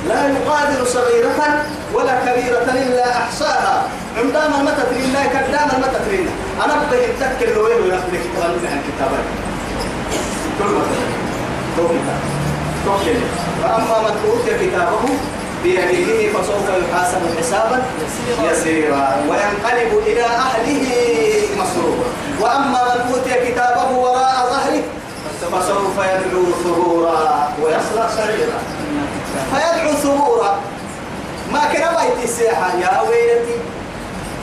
[0.07, 3.83] لا يغادر صغيرة ولا كبيرة إلا أحصاها.
[4.17, 6.31] عندما المتى ترينا كدام المتى ترينا
[6.65, 9.11] أنا بدي أتذكر لو يلو يأخذ كتاب من الكتاب.
[10.59, 10.81] كل ما
[11.77, 13.17] كتاب
[13.63, 14.99] فأما من أوتي كتابه
[15.63, 17.83] بيمينه فسوف يحاسب حسابا
[18.51, 19.07] يسيرا.
[19.29, 20.87] وينقلب إلى أهله
[21.59, 22.09] مسرورا.
[22.41, 24.83] وأما من أوتي كتابه وراء ظهره
[25.51, 27.49] فسوف يدعو ثبورا.
[27.61, 28.59] ويصلى سعيرا
[29.51, 30.59] فيدعو ثبورا.
[31.51, 33.57] ما كان بيت الساحة يا ويلتي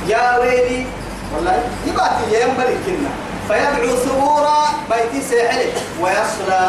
[0.09, 0.87] يا ويلي.
[1.35, 3.11] والله يباتي يا ينبلي كنا
[3.48, 4.59] فيدعو ثبورا
[4.90, 6.62] بيت ساحله ويصلى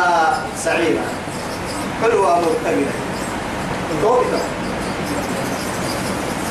[0.63, 1.05] سعيرا.
[2.03, 3.05] حلوة مرتبطة
[4.01, 4.41] توكتا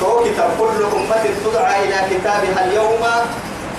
[0.00, 3.02] توكتا كل أمة تدعى إلى كتابها اليوم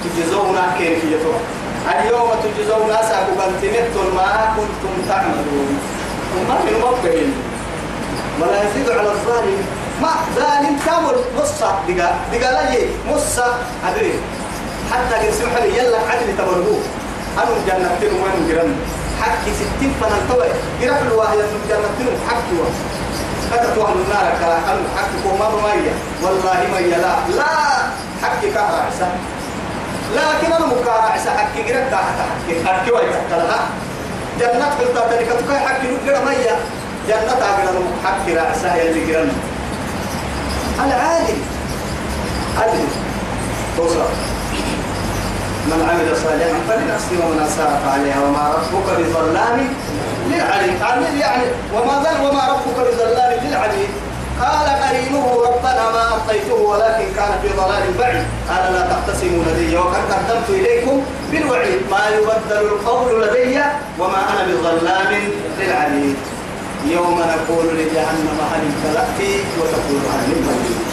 [0.04, 1.40] تجزون كيفيتها
[1.86, 5.80] اليوم تجزون أساكو بنتمتم ما كنتم تعملون.
[6.36, 7.34] وما من مبين
[8.42, 9.60] ولا يزيد على الظالم.
[10.02, 11.18] ما ظالم كامل.
[11.38, 13.46] نصة دقا دقا لا يي نصة
[13.88, 14.14] أدري.
[14.92, 16.78] حتى قد سمح لي يلا عدل تبرهو.
[17.38, 18.76] أنا جنة تنو وين جرن
[19.22, 20.50] حكي ستين فنان توي.
[20.82, 22.12] جرف الواحد من جنة تنو.
[22.28, 22.95] حكي واحد.
[23.56, 25.92] كتت واحد النار كلا أنا حكي كوما مية.
[26.24, 27.16] والله مية لا.
[27.36, 27.46] لا
[28.24, 29.08] حكي كهرع عسى
[30.16, 33.60] لكن أنا مكارع عسى حكي جرك تحت حكي حكي وايد كلا
[34.40, 36.56] جنة قلت تلك تكاي حكي نقرأ مية.
[37.08, 39.32] جنة أقرأ حكي رأسها يلي جرن
[40.86, 41.42] العالم.
[42.62, 42.88] عدل
[43.78, 44.06] توصل
[45.70, 49.68] من عمل صالحا فلنفسه ومن اساء فعليها وما ربك بظلام
[50.30, 50.76] للعليم
[51.20, 53.90] يعني وما ظل وما ربك بظلام للعليم
[54.42, 58.26] قال قرينه ربنا ما أعطيته ولكن كان في ضلال بعيد.
[58.50, 61.02] قال لا تختصموا لدي وقد قدمت إليكم
[61.32, 61.80] بالوعيد.
[61.92, 63.60] ما يبدل القول لدي
[64.00, 65.12] وما أنا بظلام
[65.60, 66.16] للعليم
[66.86, 69.20] يوم نقول لجهنم هل امتلأت
[69.60, 70.86] وتقول هل امتلأت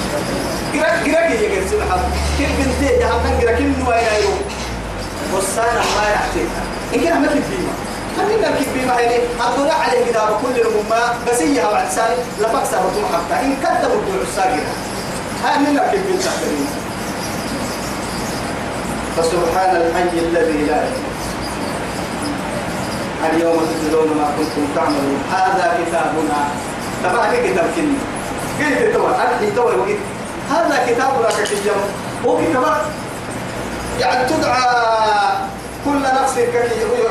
[0.72, 2.08] قرأ قرأ كي يقول سبحانه
[2.38, 4.38] كل بنتي جهنم؟ قرأ كل نوع يوم
[5.34, 6.62] والسنة ما يحتاجها
[6.94, 7.72] إن كان ما في فيما
[8.18, 12.16] خلينا نركب بما هيني الدنيا عليه كتاب كل الأمة بس هي وعد سالي.
[12.40, 13.34] لفكسر وتوم حتى.
[13.44, 14.72] إن كذبوا الدنيا الساقرة
[15.44, 16.66] هاي من نركب بالتحترين
[19.16, 21.12] فسبحان الحي الذي لا يموت.
[23.30, 25.22] اليوم تجزون ما كنتم تعملون.
[25.32, 26.40] هذا كتابنا.
[27.04, 27.66] تبع كتاب
[28.58, 29.10] كني قلت توا
[29.42, 29.98] أنت وقلت
[30.50, 31.82] هذا كتابنا كتاب
[34.00, 34.66] يعني تدعى
[35.84, 36.34] كل نفس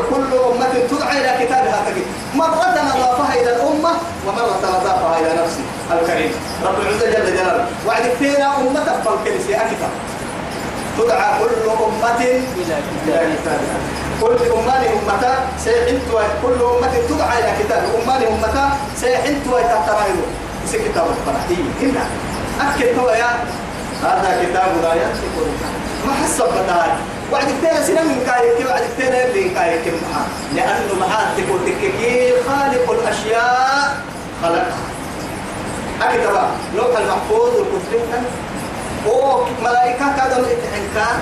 [0.10, 2.06] كل أمة تدعى إلى كتابها كبير.
[2.36, 3.92] مرة أضافها إلى الأمة
[4.28, 6.32] ومرة أضافها إلى نفسه الكريم.
[6.66, 7.66] رب العزة جل جلاله.
[7.88, 9.92] وعد فينا أمة فالكنسي أكتب
[10.98, 13.78] تدعى كل أمة إلى كتابها.
[14.22, 16.02] كل أمان أمتا سيحنت
[16.44, 18.70] كل أمة تدعى إلى كتاب أمان أمتا
[19.02, 20.22] سيحنت ويتحترائه
[20.72, 22.06] في كتاب الفرحي هنا
[22.62, 23.30] أكد هو يا
[24.04, 25.36] هذا كتاب لا ينطق
[26.08, 26.92] ما حسب بدار
[27.34, 32.92] وعد كتير سنة من كايك وعد كتير اللي كايك معها لأنه معاه تقول تككي خالق
[32.92, 33.98] الأشياء
[34.44, 34.78] خلقها.
[36.02, 38.24] أكيد بقى لوح المحفوظ والكتب
[39.08, 41.20] وملائكة كذا الاتحنكان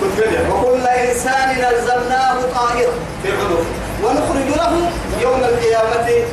[0.00, 0.50] كتب.
[0.50, 3.64] وكل إنسان ألزمناه طائرا في عنقه
[4.04, 4.90] ونخرج له
[5.22, 6.24] يوم القيامة.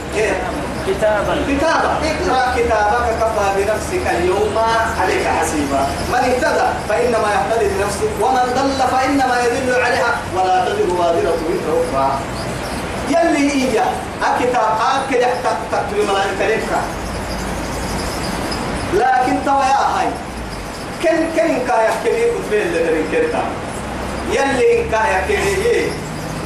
[0.88, 1.34] كتابا.
[1.50, 1.92] كتابا.
[2.10, 4.56] اقرأ كتابك كفى بنفسك اليوم
[5.02, 5.82] عليك حسيبا.
[6.10, 12.20] من اهتدى فإنما يهتدي بنفسه ومن ضل فإنما يدل عليها ولا تزر وازرة وزر أخرى.
[13.10, 13.86] يلي إيجا
[14.28, 16.82] الكتاب أكد تكتب ملائكة
[18.94, 20.08] لكن توا يا هاي
[21.04, 23.44] كن كن كايا كني كتبين اللي درين كنتا؟
[24.32, 25.92] يلي إن كايا كني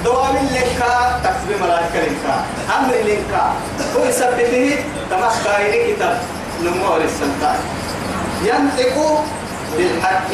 [0.03, 0.83] دوام لك
[1.23, 2.25] تكتب ملائكة لك.
[2.79, 3.33] أمر لك.
[3.97, 6.17] هو يثبته تمام كايني كتاب.
[6.63, 7.59] نمو للسلطان.
[8.43, 9.23] ينطق
[9.77, 10.31] بالحق.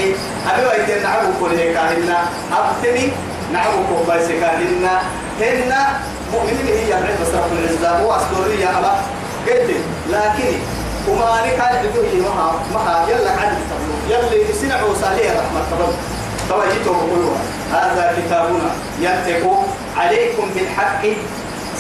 [0.49, 2.19] أبي ويتين نعبو كل كاهنا.
[2.51, 3.12] أبتني
[3.53, 5.01] نعبو كوبايس كاهنا.
[5.41, 5.73] هن
[6.34, 7.99] مؤمنين هي يبرد بس رب العزة.
[7.99, 8.95] هو أسطوري يا أبا.
[9.47, 9.69] قلت
[10.10, 10.53] لكن
[11.08, 13.58] وما نكاد بدوه مها مها يلا عدل
[14.10, 15.93] يلي سنعوا صالح رحمة الله
[16.49, 17.41] توجيته قلوها
[17.73, 19.65] هذا كتابنا ينطق
[19.97, 21.03] عليكم بالحق.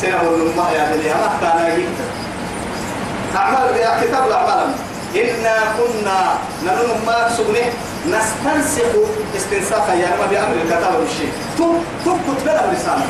[0.01, 1.13] سنة الأمة يا دنيا.
[1.13, 1.83] ما كان
[3.35, 4.69] أعمال يا كتاب الأعمال.
[5.15, 6.19] إنا كنا
[6.63, 7.67] ننم ما سبنه.
[8.07, 8.93] نستنسخ
[9.37, 11.31] استنساخا يا رب بأمر الكتاب والشيء.
[11.57, 11.73] تو
[12.05, 13.05] تو كتب له رسالة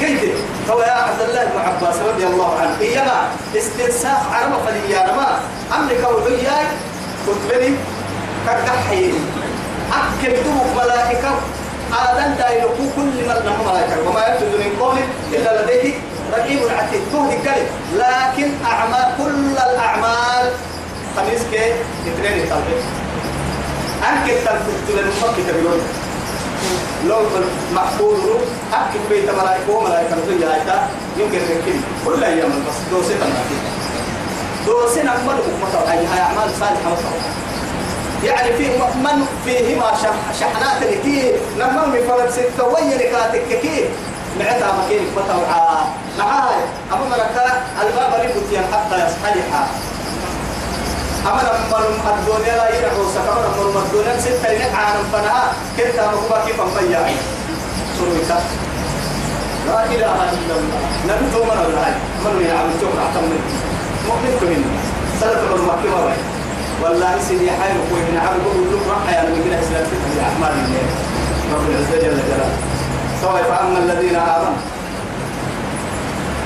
[0.00, 0.34] قيد
[0.70, 4.52] هو يا عبد الله بن عباس رضي الله عنه إيما استنساخ عرب
[4.88, 5.40] يا رما
[5.78, 6.66] أمريكا وحياي
[7.26, 7.74] كتبني
[8.46, 9.14] كالكحيين
[9.92, 10.82] أكل دوك
[11.90, 14.98] ملائكة آدم دايلكو كل من نحن ملائكة وما يفسد من قول
[15.32, 15.94] إلا لديه
[16.32, 17.00] رقيب عتيد.
[17.12, 20.50] تهدي كلم لكن أعمال كل الأعمال
[21.16, 21.72] خميس كي
[22.06, 22.82] اثنين التوحيد
[24.08, 25.80] أنك تنفذ للمفكك بيقول
[27.08, 27.20] لو
[27.74, 28.18] محفوظ
[28.72, 31.80] أكل بيت ملائكة وملائكة نقول يا آيتا يمكن يمكن.
[32.06, 32.74] كل أيام بس.
[32.90, 33.26] دوسنا
[34.66, 37.10] دوسنا أمر مطلع أي أعمال صالحة مطلع
[38.24, 38.66] يعني في
[39.04, 39.92] من فيهما
[40.40, 43.88] شحنات كثير لما من فرد ستة وين كاتك كثير
[44.38, 45.84] معتها مكين فتوعا
[46.18, 46.60] معاي
[46.92, 49.68] أما ملكا الباب ريبوتيا حتى يصحلها
[51.26, 55.52] أما لما الدنيا لا يدعو سكما لما الدنيا ستة ينعى فنها.
[55.76, 57.06] كنت مكبا كيف مبيا
[57.98, 58.42] سرويتا
[59.66, 60.80] لا إله إلا الله.
[61.08, 61.94] نبتو من الله.
[62.24, 63.40] من يعمل شكرا تمني
[64.08, 64.64] مؤمن كمين
[65.20, 65.88] سلف المكي
[66.82, 70.86] والله سيدي حي وكوي من عبد بقول له راح يا من كده في اعمال الله.
[71.54, 72.50] رب العزة جل جلاله.
[73.22, 74.62] سواء فأما الذين آمنوا.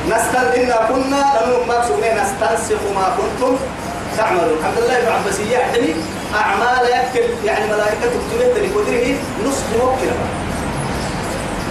[0.09, 1.79] نستن إنا كنا لنهم ما
[2.23, 3.57] نستنسخ ما كنتم
[4.17, 4.59] تعملون.
[4.59, 5.95] الحمد لله ابن عباس يعني
[6.35, 9.07] أعمال يكل يعني ملائكة تكتبت لقدره
[9.47, 10.11] نصف موكل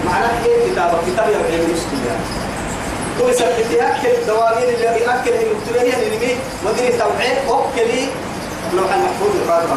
[0.06, 2.24] معناه إيه كتابة؟ كتاب يبعي نصف يعني.
[3.18, 8.06] تو يثبت يأكل دوامين اللي يأكل هي مكتوبة هي اللي نمي وديني توعيد أوكلي
[8.76, 9.76] لو كان محفوظ القادر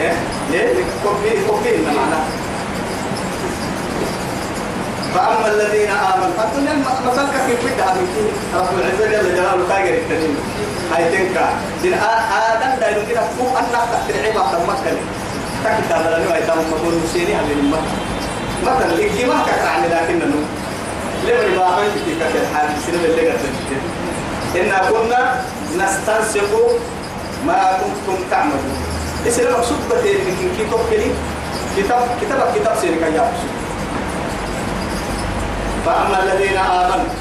[0.00, 0.12] إيه؟
[0.50, 2.24] ليه كوبي كوبي معناه
[5.14, 6.74] فأما الذين آمنوا فالدنيا
[7.06, 10.36] مثلك في بدها من رب العزة جل جلاله كاجر التنين
[10.92, 11.48] هاي تنكا
[11.82, 14.96] دين آدم دايلو كده فوق أن نفتح العبا تمكن
[15.64, 17.82] تكتا لنا هاي تام مكون مسيني على المكة
[18.62, 20.34] مثلا الإجماع كتر عن لكنه
[21.24, 23.38] لمن باهي في كتر حال سنة اللي قد
[24.56, 25.40] إنا كنا
[25.78, 26.50] نستنسخ
[27.46, 28.76] ما كنتم تعملون.
[29.28, 30.34] إسلام مقصود بتين من
[31.76, 33.32] كتاب كتاب كتاب سيرك يا
[35.86, 37.12] فأما الذين آمنوا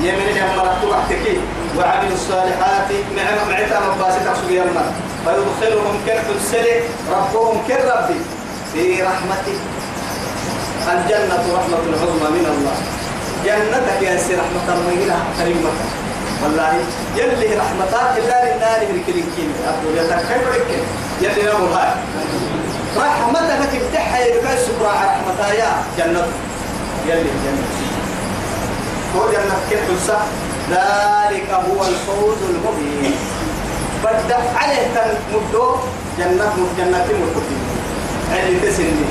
[0.00, 1.36] يمن يمن تحتكي
[1.78, 4.86] وعملوا الصالحات نعم معتا مباسي تقصد يمن
[5.24, 8.10] فيدخلهم كرف السلك ربهم كالرب.
[8.72, 9.58] في رحمته
[10.92, 12.76] الجنة رحمة العظمى من الله.
[13.44, 15.70] جنتك يا سي رحمة الله كريمة
[16.42, 16.72] والله
[17.16, 20.70] يلي رحمتك إلا للنار الكليكين أقول يا كيف لك
[21.20, 21.90] يلي نقول هاي
[22.96, 24.52] رحمتك تفتحها يبقى
[24.84, 26.26] على رحمتها يا جنة.
[27.06, 27.66] يلي جنة.
[29.16, 30.10] هو جنة كيف
[30.70, 33.14] ذلك هو الفوز المبين.
[34.04, 35.76] بدأ عليه تنمدو
[36.18, 37.42] جنة جنة مدو
[38.32, 39.06] علي تسني.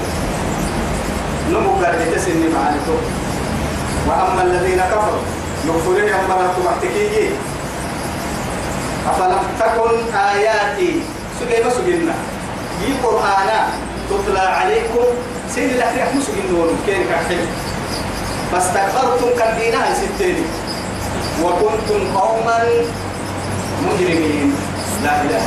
[1.52, 2.96] نمو قرد تسني معانتو
[4.08, 7.30] وأما الذين كفروا يغفرون أمرات محتكيجي
[9.10, 10.92] أفلم تكن آياتي
[11.40, 12.14] سجيما سجينا
[12.82, 13.60] يي قرآنا
[14.10, 15.06] تتلى عليكم
[15.56, 17.46] سيد الله يحمس سجنون كين كحل
[18.52, 20.46] فاستكبرتم كالدينا ستين.
[21.44, 22.60] وكنتم قوما
[23.86, 24.56] مجرمين.
[25.04, 25.42] لا إله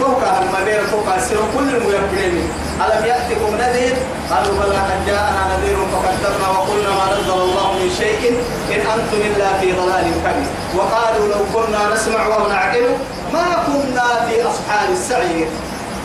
[0.00, 2.34] توقع المدير توقع السر كل الميقين
[2.84, 3.96] ألم يأتكم نذير؟
[4.30, 8.22] قالوا بلى قد جاءنا نذير فكذبنا وقلنا ما نزل الله من شيء
[8.74, 10.50] إن أنتم إلا في ضلال كبير.
[10.76, 12.86] وقالوا لو كنا نسمع ونعقل
[13.32, 15.48] ما كنا في أصحاب السعير.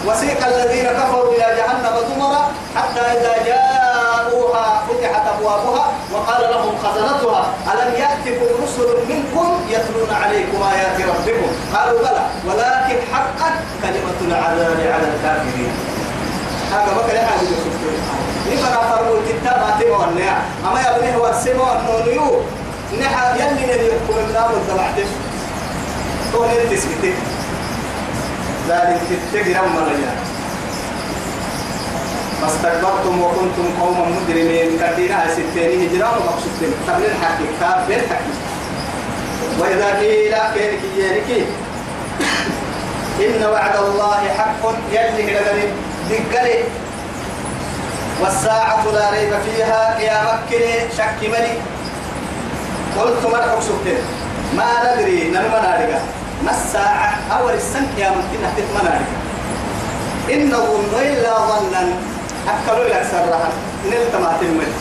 [0.07, 7.45] وسيق الذين كفروا إلى جهنم زمرا حتى إذا جاءوها فتحت أبوابها وقال لهم خزنتها.
[7.73, 15.07] ألم يأتكم رسل منكم يتلون عليكم آيات ربكم؟ قالوا بلى ولكن حقت كلمة العذاب على
[15.13, 15.94] الكافرين.
[16.75, 17.47] هذا ما كان حاجة
[18.53, 22.41] نفر فرموا الكتاب أتبع والنيا أما يبنيه والسماء والنونيو
[23.01, 25.09] نحا يلي نبي يحكم الله والدبعتش
[26.33, 27.17] تقول انت سكتك
[28.69, 30.13] ذلك تتجرى مريا
[32.41, 34.79] فاستكبرتم وكنتم قوما مجرمين.
[34.79, 38.25] كدينا ستين هجران ومقصودين قبل الحق كتاب بالحق
[39.59, 41.47] وإذا قيل كيرك يريك
[43.19, 44.63] إن وعد الله حق.
[44.91, 45.67] يلي لغني
[46.09, 46.63] دقلي.
[48.21, 49.99] والساعة لا ريب فيها.
[49.99, 51.55] يا مكة شك ملي.
[52.99, 54.01] قلت مرحب سبتين
[54.57, 55.99] ما ندري نلما نارجا
[56.45, 59.17] ما الساعة؟ أول السنة يا مكة نحتف منارجا
[60.33, 61.83] إن ظن إلا ظنا.
[62.47, 63.49] أكلوا لك سرها.
[63.85, 64.71] نلت ما تمل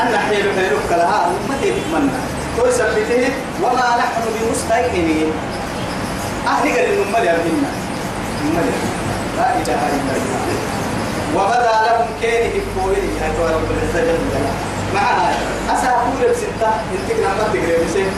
[0.00, 2.20] أن حيل حيلك لها ما تتمنى
[2.56, 3.32] كل سبته.
[3.62, 5.32] وما نحن بمستيقنين.
[6.46, 7.70] أهل قال إنهم مليا بهنا
[9.36, 10.59] لا إله إلا الله.
[11.36, 14.52] وبدا لهم كينه الكويري هاي رب العزة جل جلاله.
[14.94, 15.34] معها
[15.74, 18.12] أسافور بستة انتقنا ما تقرأ بسيط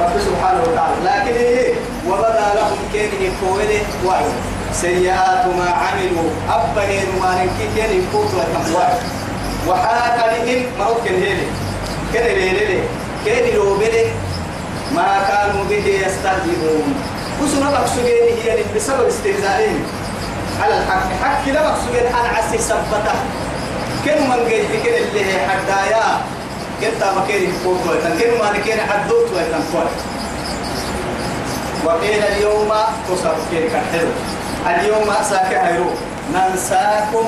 [0.00, 0.94] رب سبحانه وتعالى.
[1.04, 1.74] لكن إيه؟
[2.08, 4.24] وبدا لهم كينه الكويري وعي
[4.72, 6.30] سيئات ما عملوا.
[6.50, 8.98] أبهن ما ننكي كين يفوت وتموات
[9.68, 10.66] وحاك لهم.
[10.78, 11.46] مرض كن هيلي.
[12.12, 12.78] كن هيلي
[13.24, 14.06] كن لوبلي
[14.94, 16.94] ما كانوا به يستهزئون.
[17.42, 19.84] وسنا مقصودين هي بسبب استهزائهم.
[20.62, 21.08] على الحق.
[21.22, 23.16] حق لا مقصودين أنا عسي سبته.
[24.04, 26.20] كن من قيد كن اللي هي حدايا.
[26.80, 29.62] كنت ما كان وتن كن ما كان حدوت وتن
[31.84, 32.72] وقيل اليوم
[33.08, 34.10] تصر كن كحلو.
[34.66, 35.90] اليوم أساك هيرو
[36.34, 37.26] ننساكم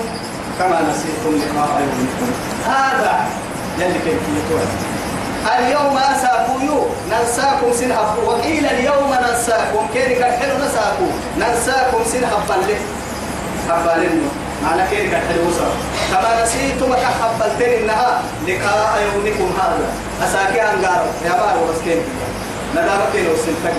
[0.59, 2.33] كما نسيتم لقاء يومكم
[2.67, 3.15] هذا
[3.79, 4.65] يلي كيف يتوى
[5.59, 9.87] اليوم أساكم ننساكم سنهب وقيل اليوم ننساكم.
[9.95, 11.11] كيرك الحلو نساكم.
[11.39, 12.77] ننساكم سنهب بلي
[13.71, 14.29] حبالنه
[14.65, 15.73] معنى كيرك الحلو سر
[16.13, 19.87] كما نسيتم كحبلتين إنها لقاء يومكم هذا.
[20.25, 21.99] أساكي أنقارب يا بارو بس كيف؟
[22.73, 23.77] ندامك كيلو سنتك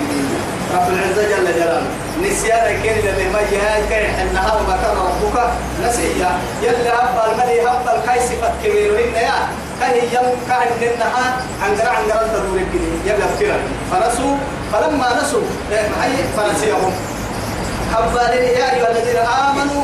[0.75, 1.87] رب العزة جل جلاله.
[2.23, 5.37] نسيان كين اللي ما جهاي كين حنها وما كان ربك
[5.83, 6.31] نسيا.
[6.61, 9.37] يلي هبا المدي هبا الكاي صفة كبير إن يا.
[9.79, 13.57] كهي يم كهي منها عنقر عنقر تدور كده يلا افترا.
[13.91, 14.37] فنسوا.
[14.73, 15.41] فلما نسوا
[16.01, 16.93] هاي فنسيهم.
[17.95, 19.81] هبا يا أيها الذين آمنوا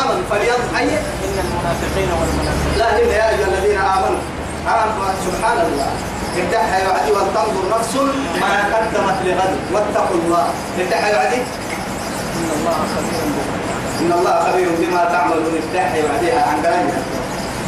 [0.00, 0.88] آمنوا فليض هاي
[1.24, 2.78] إن المنافقين والمنافقين.
[2.78, 4.22] لا هنا يا أيها الذين آمنوا.
[4.68, 5.12] آمنوا.
[5.26, 5.90] سبحان الله.
[6.36, 7.94] ادعها يعدي ولتنظر نفس
[8.40, 9.56] ما قدمت لغد.
[9.72, 10.46] واتقوا الله.
[10.78, 11.40] ادعها يعدي
[12.36, 12.76] إن الله
[14.46, 15.54] خبير الله بما تعملون.
[15.70, 17.00] ادعها يعديها عن كلامها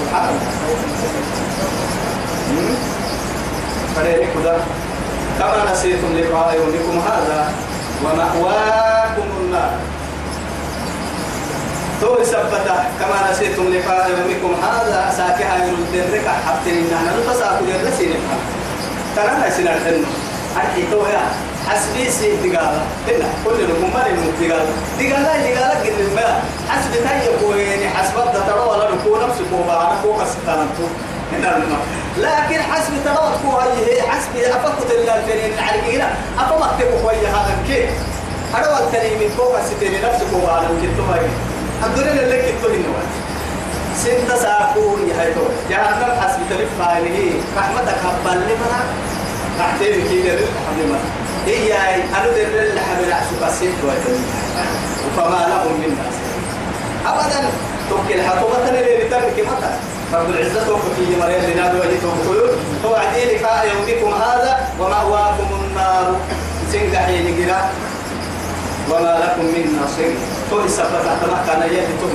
[0.01, 0.53] سبحان الله.
[3.97, 4.55] فريق كذا
[5.39, 7.53] كما نسيتم لقاء يومكم هذا.
[8.05, 9.71] ومأواكم النار.
[12.01, 18.15] تو سبتا كما نسيتم لقاء يومكم هذا ساكها يردرك حتى إن أنا نتساكل يرسين
[19.17, 20.05] ترى نسينا الحنو
[20.57, 21.23] أرحي تو يا
[21.69, 23.91] حسبي سي دقالة هنا كل بني نقوم
[24.41, 28.15] دقالة دقالة دقالة قد الماء حسب تاي يعني حسب
[28.47, 30.87] ترى ولا نكون نفس كوبا أنا كوبا ستانتو
[31.33, 31.81] هنا الماء
[32.19, 32.93] لكن حسب
[33.43, 36.09] كو هي حسب أفكت إلا الفرين العرقينا
[36.39, 37.91] أفما تبقوا هي هذا كيف
[38.55, 41.21] أنا والتاني من كوبا ستين نفس كوبا أنا وكنتو هاي
[41.87, 43.03] الدنيا اللي كنتو هنا
[43.97, 48.81] سنت ساكو يهيتو جهنم حسب تلف هذه رحمتك هبال لمنا
[49.61, 50.99] رحتين كي قرر حبيبنا
[51.47, 53.75] هي أنا در اللي حمل عشوك السنت
[55.17, 56.15] فما لهم من ناس.
[57.07, 57.49] أبدا
[57.91, 62.51] توكل حكومة اللي بترك متى رب العزة توفي مريم لنا وجهكم خلود
[62.85, 66.17] هو عدي لقاء يومكم هذا ومأواكم النار.
[66.73, 67.71] سنجح يجرا
[68.91, 70.11] وما لكم من ناصر
[70.51, 72.15] تو السبب كما كان يهتم.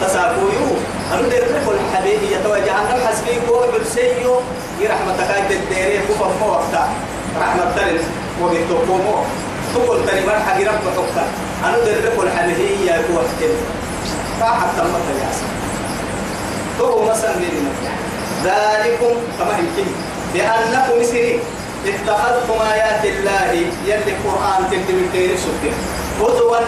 [0.00, 0.66] تساقوا يو
[1.12, 4.40] أنا دير كل حبيبي يتوجه أن حسبي كو برسيو
[4.80, 5.98] يرحمتك أنت الديري.
[5.98, 6.88] كفر مو وقتا
[7.40, 8.02] رحمة تلين
[8.42, 9.14] وبتقومو
[9.74, 11.24] تقول تاني من حق رب حقا
[11.64, 13.56] أنا دير كل حبيبي يا كو وقتين
[14.40, 15.57] راحت تمت يا
[16.78, 17.34] تو مثلا
[18.44, 19.90] ذلكم كما يمكن
[20.34, 21.40] بأنكم مسرين
[21.86, 23.50] اتخذتم آيات الله
[23.86, 25.72] يلي القرآن تكتب التيري سكر
[26.20, 26.58] هزوا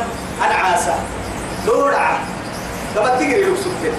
[0.47, 0.95] أنعاسا
[1.67, 2.19] دورعا
[2.95, 3.93] كما تقري لك سكر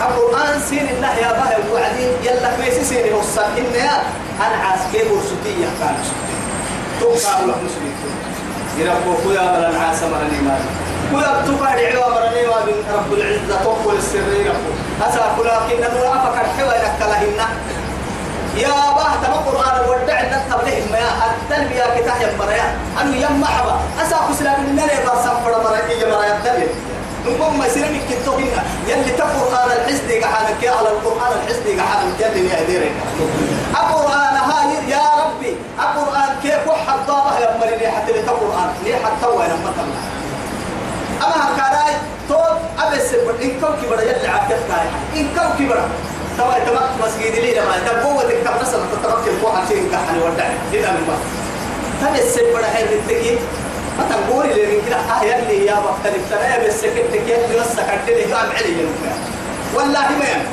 [0.00, 4.02] القرآن سين الله يا باه وعدين يلا كميسي سين هصا إن يا
[4.46, 6.38] أنعاس كيف ورسطية كان سكر
[7.00, 7.96] توقع لك مسلمين.
[8.78, 13.92] يربو خويا ولا أنعاس مرني مالي كلا تقعد عوا مرني ما بين رب العزة توقع
[13.98, 14.70] السرية ربو
[15.08, 17.40] أسا كلا كنا نرى فكر حوا ينكلهن
[18.56, 20.98] يا باه تما قرآن ودع لنا تبليه ما
[21.30, 26.68] التنبيه كتاح يمريا أنه يم حبا أسا كسلا من نلي بارسام فرا مرأي يمريا الدنيا
[27.26, 32.48] نقوم ما يصير من كتوبنا يلي تقرآن الحزن قحانك يا على القرآن الحزن قحانك يلي
[32.48, 32.92] يا ديرك
[33.70, 35.56] القرآن هاي يا ربي.
[35.78, 38.68] القرآن كيف وحد ضابه يا مريني حتى لي تقرآن.
[38.84, 40.17] ليه حتى وين مثلا
[41.24, 41.94] أما كاراي
[42.28, 43.08] توب أبس
[43.42, 44.86] إن كوكي بڑا يلي عكت كاي
[45.20, 45.84] إن كوكي بڑا
[46.38, 51.04] توا تبقى مسجد لي لما تبقوا تكتب نسل تترك الفوق عشان كحني ودع إذا من
[51.08, 51.22] بس
[52.00, 53.38] تبي السبب هاي التكي
[53.98, 58.08] ما تقول لي من كده آه يلي يا وقت التنا بس كنت كيف بس كنت
[58.08, 58.32] لي.
[58.34, 58.76] قام علي
[59.74, 60.48] والله ما يعني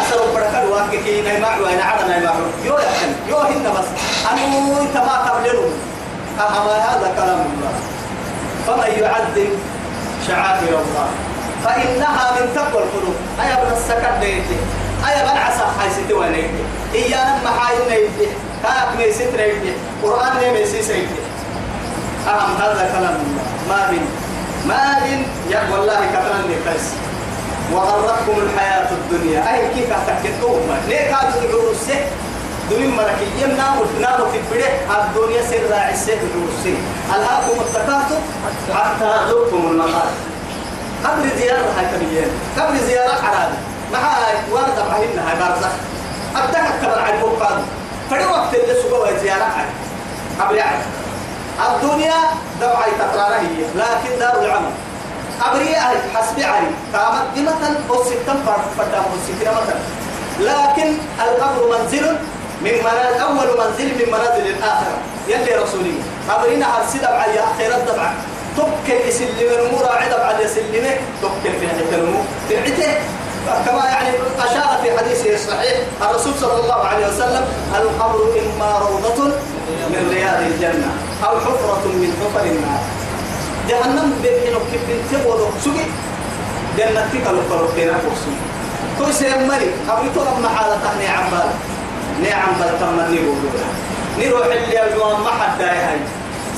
[0.00, 3.88] أسر بركة واقع كي نيمع وأنا عرنا نيمع يو يحن يو هن بس.
[4.30, 5.72] أنا تما قبلهم
[6.38, 7.72] أما هذا كلام الله.
[8.70, 9.50] فمن يعظم
[10.26, 11.08] شعائر الله.
[11.64, 13.16] فإنها من تقوى القلوب.
[13.42, 14.58] أيا بن السكر ديتي
[15.08, 16.64] أيا بن عسى حي ستي ونيتي
[16.94, 18.30] إيانا محايل نيتي
[18.62, 21.20] كاك ميسيت نيتي قرآن نيميسي سيتي
[22.28, 23.44] أهم هذا كلام الله.
[23.68, 24.04] ما من
[24.68, 26.86] ما من يا والله كتران نفس
[27.72, 29.54] وغرتكم الحياة الدنيا.
[29.54, 31.74] أي كيف تكتوهم ليه كادوا يقولوا
[32.70, 36.78] دنيا مركية نام نام في البدء الدنيا سر السه الرسي
[37.14, 38.20] ألهاكم التكاثر
[38.74, 40.10] حتى ذوقتم المقال.
[41.04, 42.26] قبل زيارة هاي كبيرة
[42.58, 43.52] قبل زيارة حرام.
[43.92, 43.98] مع
[44.52, 45.72] ورد بعين هاي برزخ
[46.36, 47.62] أبدأ كبر عن بوقان
[48.10, 49.66] فدي وقت اللي سبوا زيارة هاي
[50.40, 50.82] قبل يعني
[51.68, 52.14] الدنيا
[52.60, 54.70] دوعي تقرار هي لكن دار العمل.
[55.42, 56.70] أبرياء حسب علي.
[56.94, 58.34] قامت دمة أو ستة
[58.78, 59.80] فردام أو مثلا
[60.40, 62.16] لكن القبر منزل
[62.62, 64.96] من منازل أول منزل من منازل الآخرة.
[65.28, 65.94] يلي رسولي.
[66.28, 68.12] هرسي دبع يا أخيرا دبع
[68.56, 72.92] تبكي يسلم الأمور عدب على يسلمه تبكي في حتة الأمور تبعته
[73.66, 74.08] كما يعني
[74.38, 77.44] أشار في حديثه الصحيح الرسول صلى الله عليه وسلم
[77.76, 79.24] القبر إما روضة
[79.90, 80.90] من رياض الجنة
[81.24, 82.80] أو حفرة من حفر النار.
[83.68, 85.84] جهنم بين كيف تقول سوي
[86.78, 88.36] جنتك لو قالوا كنا فرسون
[88.98, 89.74] كل شيء ملك.
[89.90, 91.50] أبي طلب محالة نعم بال
[92.24, 93.70] نعم بال تمني بقولها
[94.18, 95.98] نروح اللي يجوا ما حد هاي.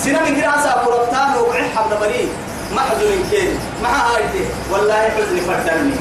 [0.04, 2.28] سنة من كده أسا قربتان وقعي حبنا بري.
[2.74, 3.58] ما حزن كين.
[3.82, 4.24] ما هاي
[4.72, 5.94] والله حزن فردني.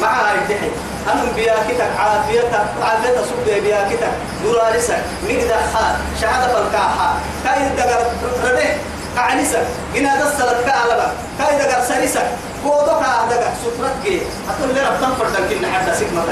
[0.00, 0.70] ما هاي دحي
[1.12, 4.12] أنا بياكتك عافيتك عافيتك سبب بياكتك
[4.44, 7.14] دورارسك نقدر خال شهادة فالكاحة.
[7.44, 8.06] كاي دقر
[8.44, 8.74] رده
[9.18, 9.66] أعنسك
[9.96, 12.26] إن هذا السلط كعلبة كاي دقر سريسك
[12.64, 13.50] بودك دقر.
[13.62, 16.22] سترك جي أقول لي ربطان فردن كنا حتى سكمة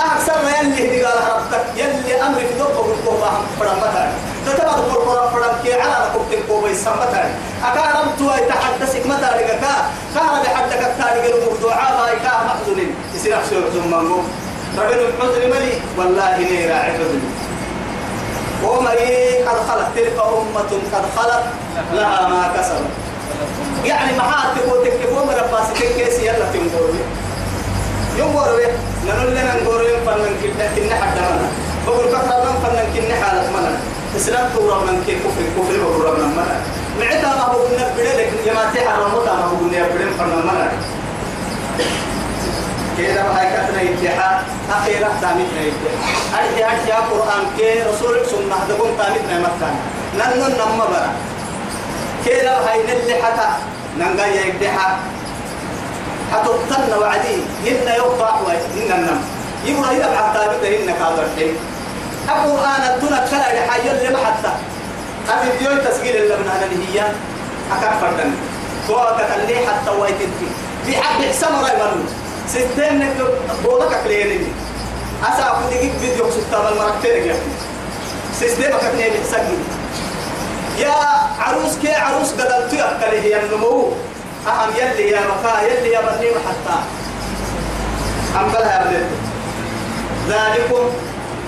[0.00, 4.10] أكثر ما يلي دي قال ربطك يلي في دوبك والقوة فردن مثلا
[4.46, 7.06] تتبع القرآن فردن كي على ركبت القوة يسمى
[7.64, 9.60] أكارم توي تحدثك متى لك
[10.14, 14.22] كان بحدك التالي قالوا دعاء ما يكاه محزن يصير أحسن ثم مو
[14.78, 17.20] رجل الحزن ملي والله إني راعي حزن
[18.64, 21.44] ومري قد خلت تلك أمة قد خلت
[21.92, 22.90] لها ما كسبت.
[23.84, 26.94] يعني محات تقول تكتب ومر باسكين كيسي يلا تنقر
[28.20, 28.72] ينقر به
[29.06, 31.48] نقول لنا نقر فنن كنا كنا حتى منا
[31.86, 33.72] بقول كفر من فنن كنا حالة منا
[34.16, 36.56] إسلام تورا من كي كفر كفر بقول من منا
[37.00, 40.68] معتا ما هو قلنا بدلك جماعتي حرمتا ما هو قلنا بدلك فنن منا
[42.98, 45.92] كذا هاي كتنا يتحا أخيرا تامتنا يتحا
[46.38, 49.74] أرجع أرجع قرآن كي رسول سنة دقون تامتنا مكان
[50.18, 51.08] ننن نم برا
[52.26, 53.48] كذا هاي نلي حتى.
[53.98, 54.88] ننقا يكدحا
[56.32, 59.22] حتبتن وعدي هن يقطع وإن النم
[59.64, 61.56] يقول هنا بعد تابت هن كابر حين
[62.28, 64.52] أنا تنا كلا لحاجة اللي حتى.
[65.28, 67.12] هذه فيديو تسجيل اللي من أنا هي
[67.72, 68.32] أكفر دني
[68.88, 70.48] تو كتلي حتى ويتنتي
[70.86, 72.04] في حق حسام راي منو
[72.48, 73.16] ستين نك
[73.64, 74.46] بولك أكليني.
[75.22, 77.36] أسا أقول لك فيديو ستة بالمرتين يا
[78.38, 79.58] سيستم كتني بتسجل
[80.78, 80.94] يا
[81.38, 83.92] عروس كي عروس قدرت يأكل هي النمو.
[84.48, 86.76] أهم يلي يا مكا يلي يا بني حتى.
[88.40, 88.92] أم بلها
[90.28, 90.84] ذلكم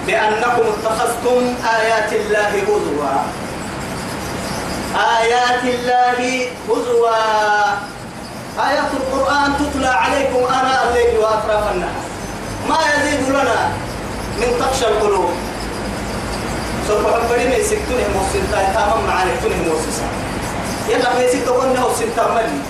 [0.07, 3.15] بأنكم اتخذتم آيات الله هزوا.
[5.21, 7.17] آيات الله هزوا.
[8.69, 12.03] آيات القرآن تتلى عليكم آناء الليل وأطراف النهار.
[12.69, 13.71] ما يزيد لنا
[14.41, 15.31] من تخشى القلوب.
[16.89, 20.07] سوف أقبل من سكتونه موسين تاي تمام معنا كتونه موسسا
[20.89, 22.63] يلا ما يسكت قلنا موسين تمام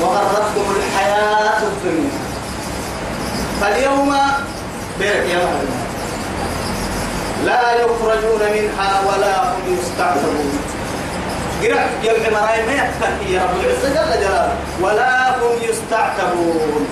[0.00, 2.18] وغرتكم الحياة الدنيا.
[3.60, 4.16] فاليوم
[4.98, 5.48] بيرك يا
[7.44, 10.58] لا يخرجون منها ولا هم يستعتبون
[11.62, 16.86] قرأ جمع مراي ما يكفي يا رب العزة جل جلاله ولا هم يستعتبون.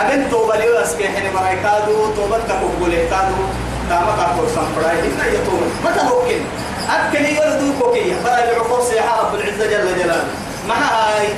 [0.00, 3.42] أبن توبة ليوس كي حين مرأي كادو توبة كقبول كادو
[3.88, 6.40] تاما كاكور سامبراي هنا يتوبة متى ممكن
[6.92, 10.24] أكل يولدو كوكية براي العقور سيحة رب العزة جل جلاله.
[10.68, 11.28] ما هاي؟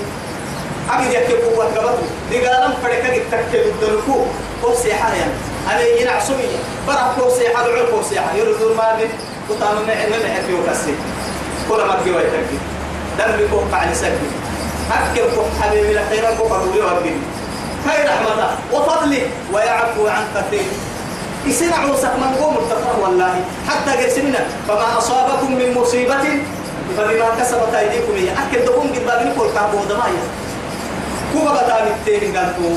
[0.91, 1.99] أبي يكتب قوة قبطه
[2.31, 4.25] دقالم فريقا يتكتب الدركو.
[4.63, 5.33] قوة سيحة يعني.
[5.71, 9.09] أنا ينع سمية برا قوة سيحة دعو قوة سيحة يردو ما بي.
[9.51, 10.95] وطاما معنا معنا في وكسي.
[11.69, 12.59] كل ما تجي ويتكي
[13.19, 14.29] دم بكوك على سكي
[14.93, 17.17] أكل كوك حبيبي لخيرا كوك أقولي وأبني
[17.87, 20.67] هاي رحمته وفضله ويعفو عن كثير.
[21.47, 23.35] يصير عروسك من قوم التقوى والله.
[23.69, 26.25] حتى قسمنا فما أصابكم من مصيبة
[26.97, 28.13] فبما كسبت أيديكم.
[28.17, 30.25] هي أكل دقوم قد بابني كل كابو دمايا.
[31.33, 32.69] كوبا بتاني التين قالتو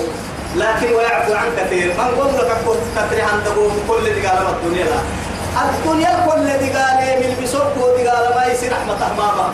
[0.55, 1.87] لكن ويعفو عن كثير.
[1.97, 2.51] من قوم لك
[2.95, 4.99] تتري عن دقوم كل اللي قال الدنيا لا.
[5.63, 9.53] الدنيا كل اللي قال من بسوق ودي قال ما يصير رحمة ماما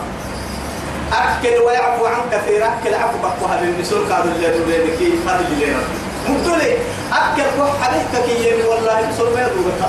[1.12, 5.78] أكل ويعفو عن كثير أكل عفو بقوها بسوق قالوا اللي دولي هذا اللي لنا
[6.28, 6.72] مبتلي
[7.12, 9.80] أكل كوح حبيبك كي والله بسوق ما يدوبك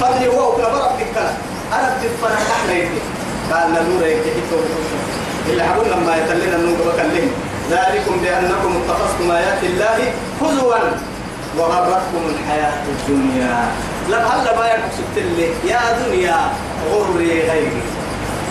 [0.00, 1.30] فضلي هو وكلا برب تكلا
[1.72, 3.00] أنا بتفنا نحن يدي
[3.52, 4.32] قال نور يكتب
[5.50, 7.30] اللي حقول لما يتلنا النور بكلم
[7.70, 10.74] ذلكم بأنكم اتخذتم آيات الله هزوا.
[11.58, 13.66] وغرتكم الحياة الدنيا.
[14.08, 16.36] لم هلا ما يقصد لي يا دنيا
[16.92, 17.82] غري غيري.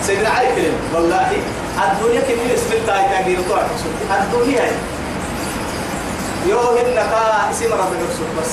[0.06, 1.28] سيدنا علي والله
[1.82, 3.62] الدنيا كم اسم التاي تاجير طوع
[4.20, 4.62] الدنيا
[6.46, 6.58] يو
[6.94, 8.50] كا اسم رب يقصد بس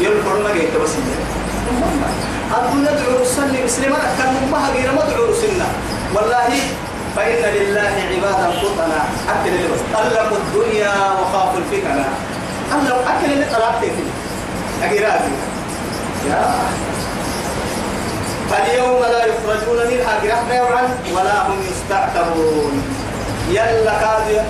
[0.00, 0.90] يقول فرما جيت بس
[2.54, 4.92] الدنيا دعو السنة مسلمة كان مها غير
[5.30, 5.66] السنة
[6.14, 6.48] والله
[7.16, 12.04] فإن لله عبادا فطنا أكل اللي بس طلقوا الدنيا وخافوا الفتنة
[13.00, 13.92] أكل اللي طلعت فيه
[14.86, 15.34] أجرابي
[18.50, 20.20] فاليوم لا يخرجون منها
[20.52, 22.82] يوعا ولا هم يستعتبون
[23.50, 24.44] يلا كاد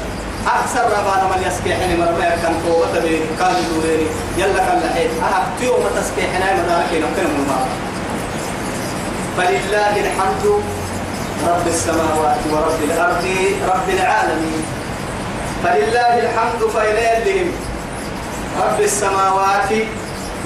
[0.47, 4.07] أكثر ربانا من يسكي حين مرمى كان قوة بي كان دوريني
[4.38, 7.66] يلا كان لحين أهبتيو ما تسكي حين مداركي نقتل من الماء
[9.36, 10.45] فلله الحمد
[11.49, 13.24] رب السماوات ورب الأرض
[13.68, 14.62] رب العالمين.
[15.64, 17.53] فلله الحمد فإليهم
[18.62, 19.70] رب السماوات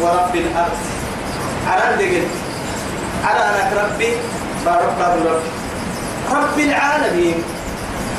[0.00, 0.78] ورب الأرض.
[1.70, 2.24] على دقل
[3.24, 4.16] على أنك ربي
[4.66, 5.42] بارك رب
[6.32, 7.42] رب العالمين.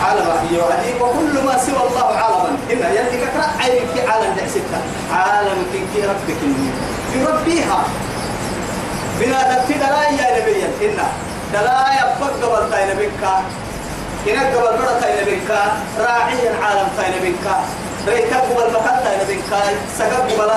[0.06, 2.50] عالم يوعدي وكل ما سوى الله عالما.
[2.72, 4.82] إن يلي كترى عينك عالم دحسكها
[5.14, 6.42] عالم كي ربك
[7.16, 7.84] يربيها
[9.20, 10.98] بنا تبتدى لا يا نبي إن
[11.54, 13.34] دلا يبقى قبل تاين بكا
[14.28, 15.62] إن قبل مرة تاين بكا
[16.00, 17.56] راعيا عالم تاين بكا
[18.08, 19.60] ريتا قبل مكان تاين بكا
[19.98, 20.52] سقب قبل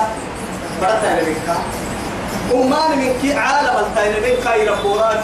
[0.82, 1.56] مرة تاين بكا
[2.52, 5.18] وما من كي عالم التاين بكا إلى قرآن.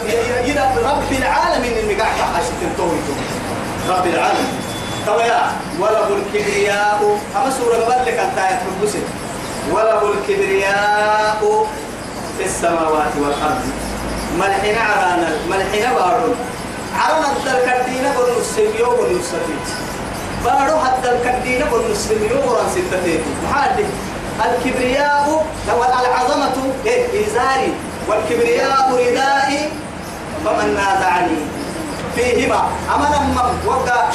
[0.45, 3.13] إلى رب العالمين اللي قاعد حاشتين تويتو
[3.89, 4.59] رب العالمين
[5.05, 5.41] تويا
[5.79, 6.99] وله الكبرياء
[7.35, 9.05] أما سورة قبل لك التاية تبسل
[9.71, 11.41] وله الكبرياء
[12.37, 13.65] في السماوات والأرض.
[14.39, 16.35] ملحنا عرانا ملحنا بارون.
[16.95, 19.67] عرانا الدل كردينا بن نسميو بن نسفتيت
[20.45, 23.85] بارو حتى الكردينا بن نسميو بن ستتيت محادي
[24.45, 25.45] الكبرياء
[25.79, 27.73] والعظمة إيه إزاري.
[28.07, 29.69] والكبرياء ردائي
[30.45, 31.37] فمن نازعني.
[32.19, 32.69] فيهما.
[32.95, 34.09] أما لما وقع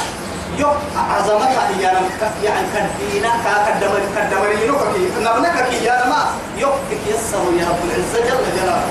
[0.57, 0.77] يوم
[1.09, 2.67] عظمتها هي يعني
[2.99, 3.29] كدينا
[3.67, 6.25] كدمر كدمر ينوكي نبنك كي يا ما
[6.57, 6.77] يوم
[7.07, 8.89] يسر يا رب العزة جل جلاله.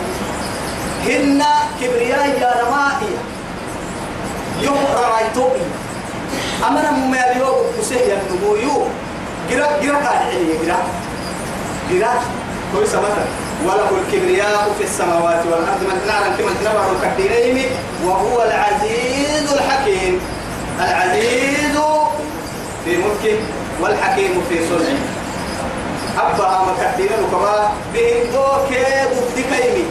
[1.07, 1.45] هن
[1.81, 3.13] كبرياء يا رمائي
[4.61, 5.49] يوم رأيتو
[6.69, 8.87] أمنا مماليو بسهي النبويو
[9.51, 10.79] جرا جرا قاعد عليه جرا
[11.91, 12.13] جرا
[12.75, 13.27] كويس مثلا.
[13.67, 17.71] وله الكبرياء في السماوات والأرض من نعلم كما تنبه كدينيم
[18.05, 20.21] وهو العزيز الحكيم.
[20.79, 21.77] العزيز
[22.85, 23.39] في ملكه
[23.81, 24.99] والحكيم في صنعه.
[26.19, 29.85] أبا ما كدينا لكما بهم دوكي بدكيمي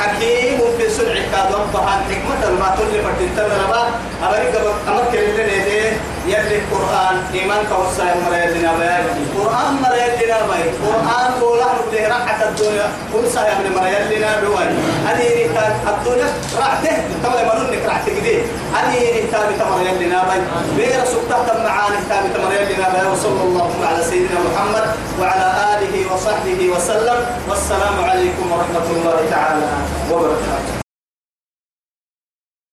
[0.00, 3.90] حكيم في صنع كاد ربها حكمة ما تلف تنتظر ما
[4.28, 5.96] أمريكا أمريكا اللي نهدي
[6.26, 9.02] يلي القرآن إيمان كوسا مريا لنا باي
[9.38, 12.86] قرآن مريا لنا باي قرآن قولا نبده راحة الدنيا.
[13.12, 14.68] كوسا يا من مريا لنا باي
[15.06, 18.36] هذه نتاج الدنيا راح ته تما يمرون راح تجدي
[18.74, 20.40] هذه نتاج تمريا لنا باي
[20.76, 24.84] بير سبتة معاني نتاج تمريا لنا باي وصلى الله على سيدنا محمد
[25.20, 27.18] وعلى آله وصحبه وسلم.
[27.48, 29.68] والسلام عليكم ورحمة الله تعالى
[30.10, 30.81] وبركاته.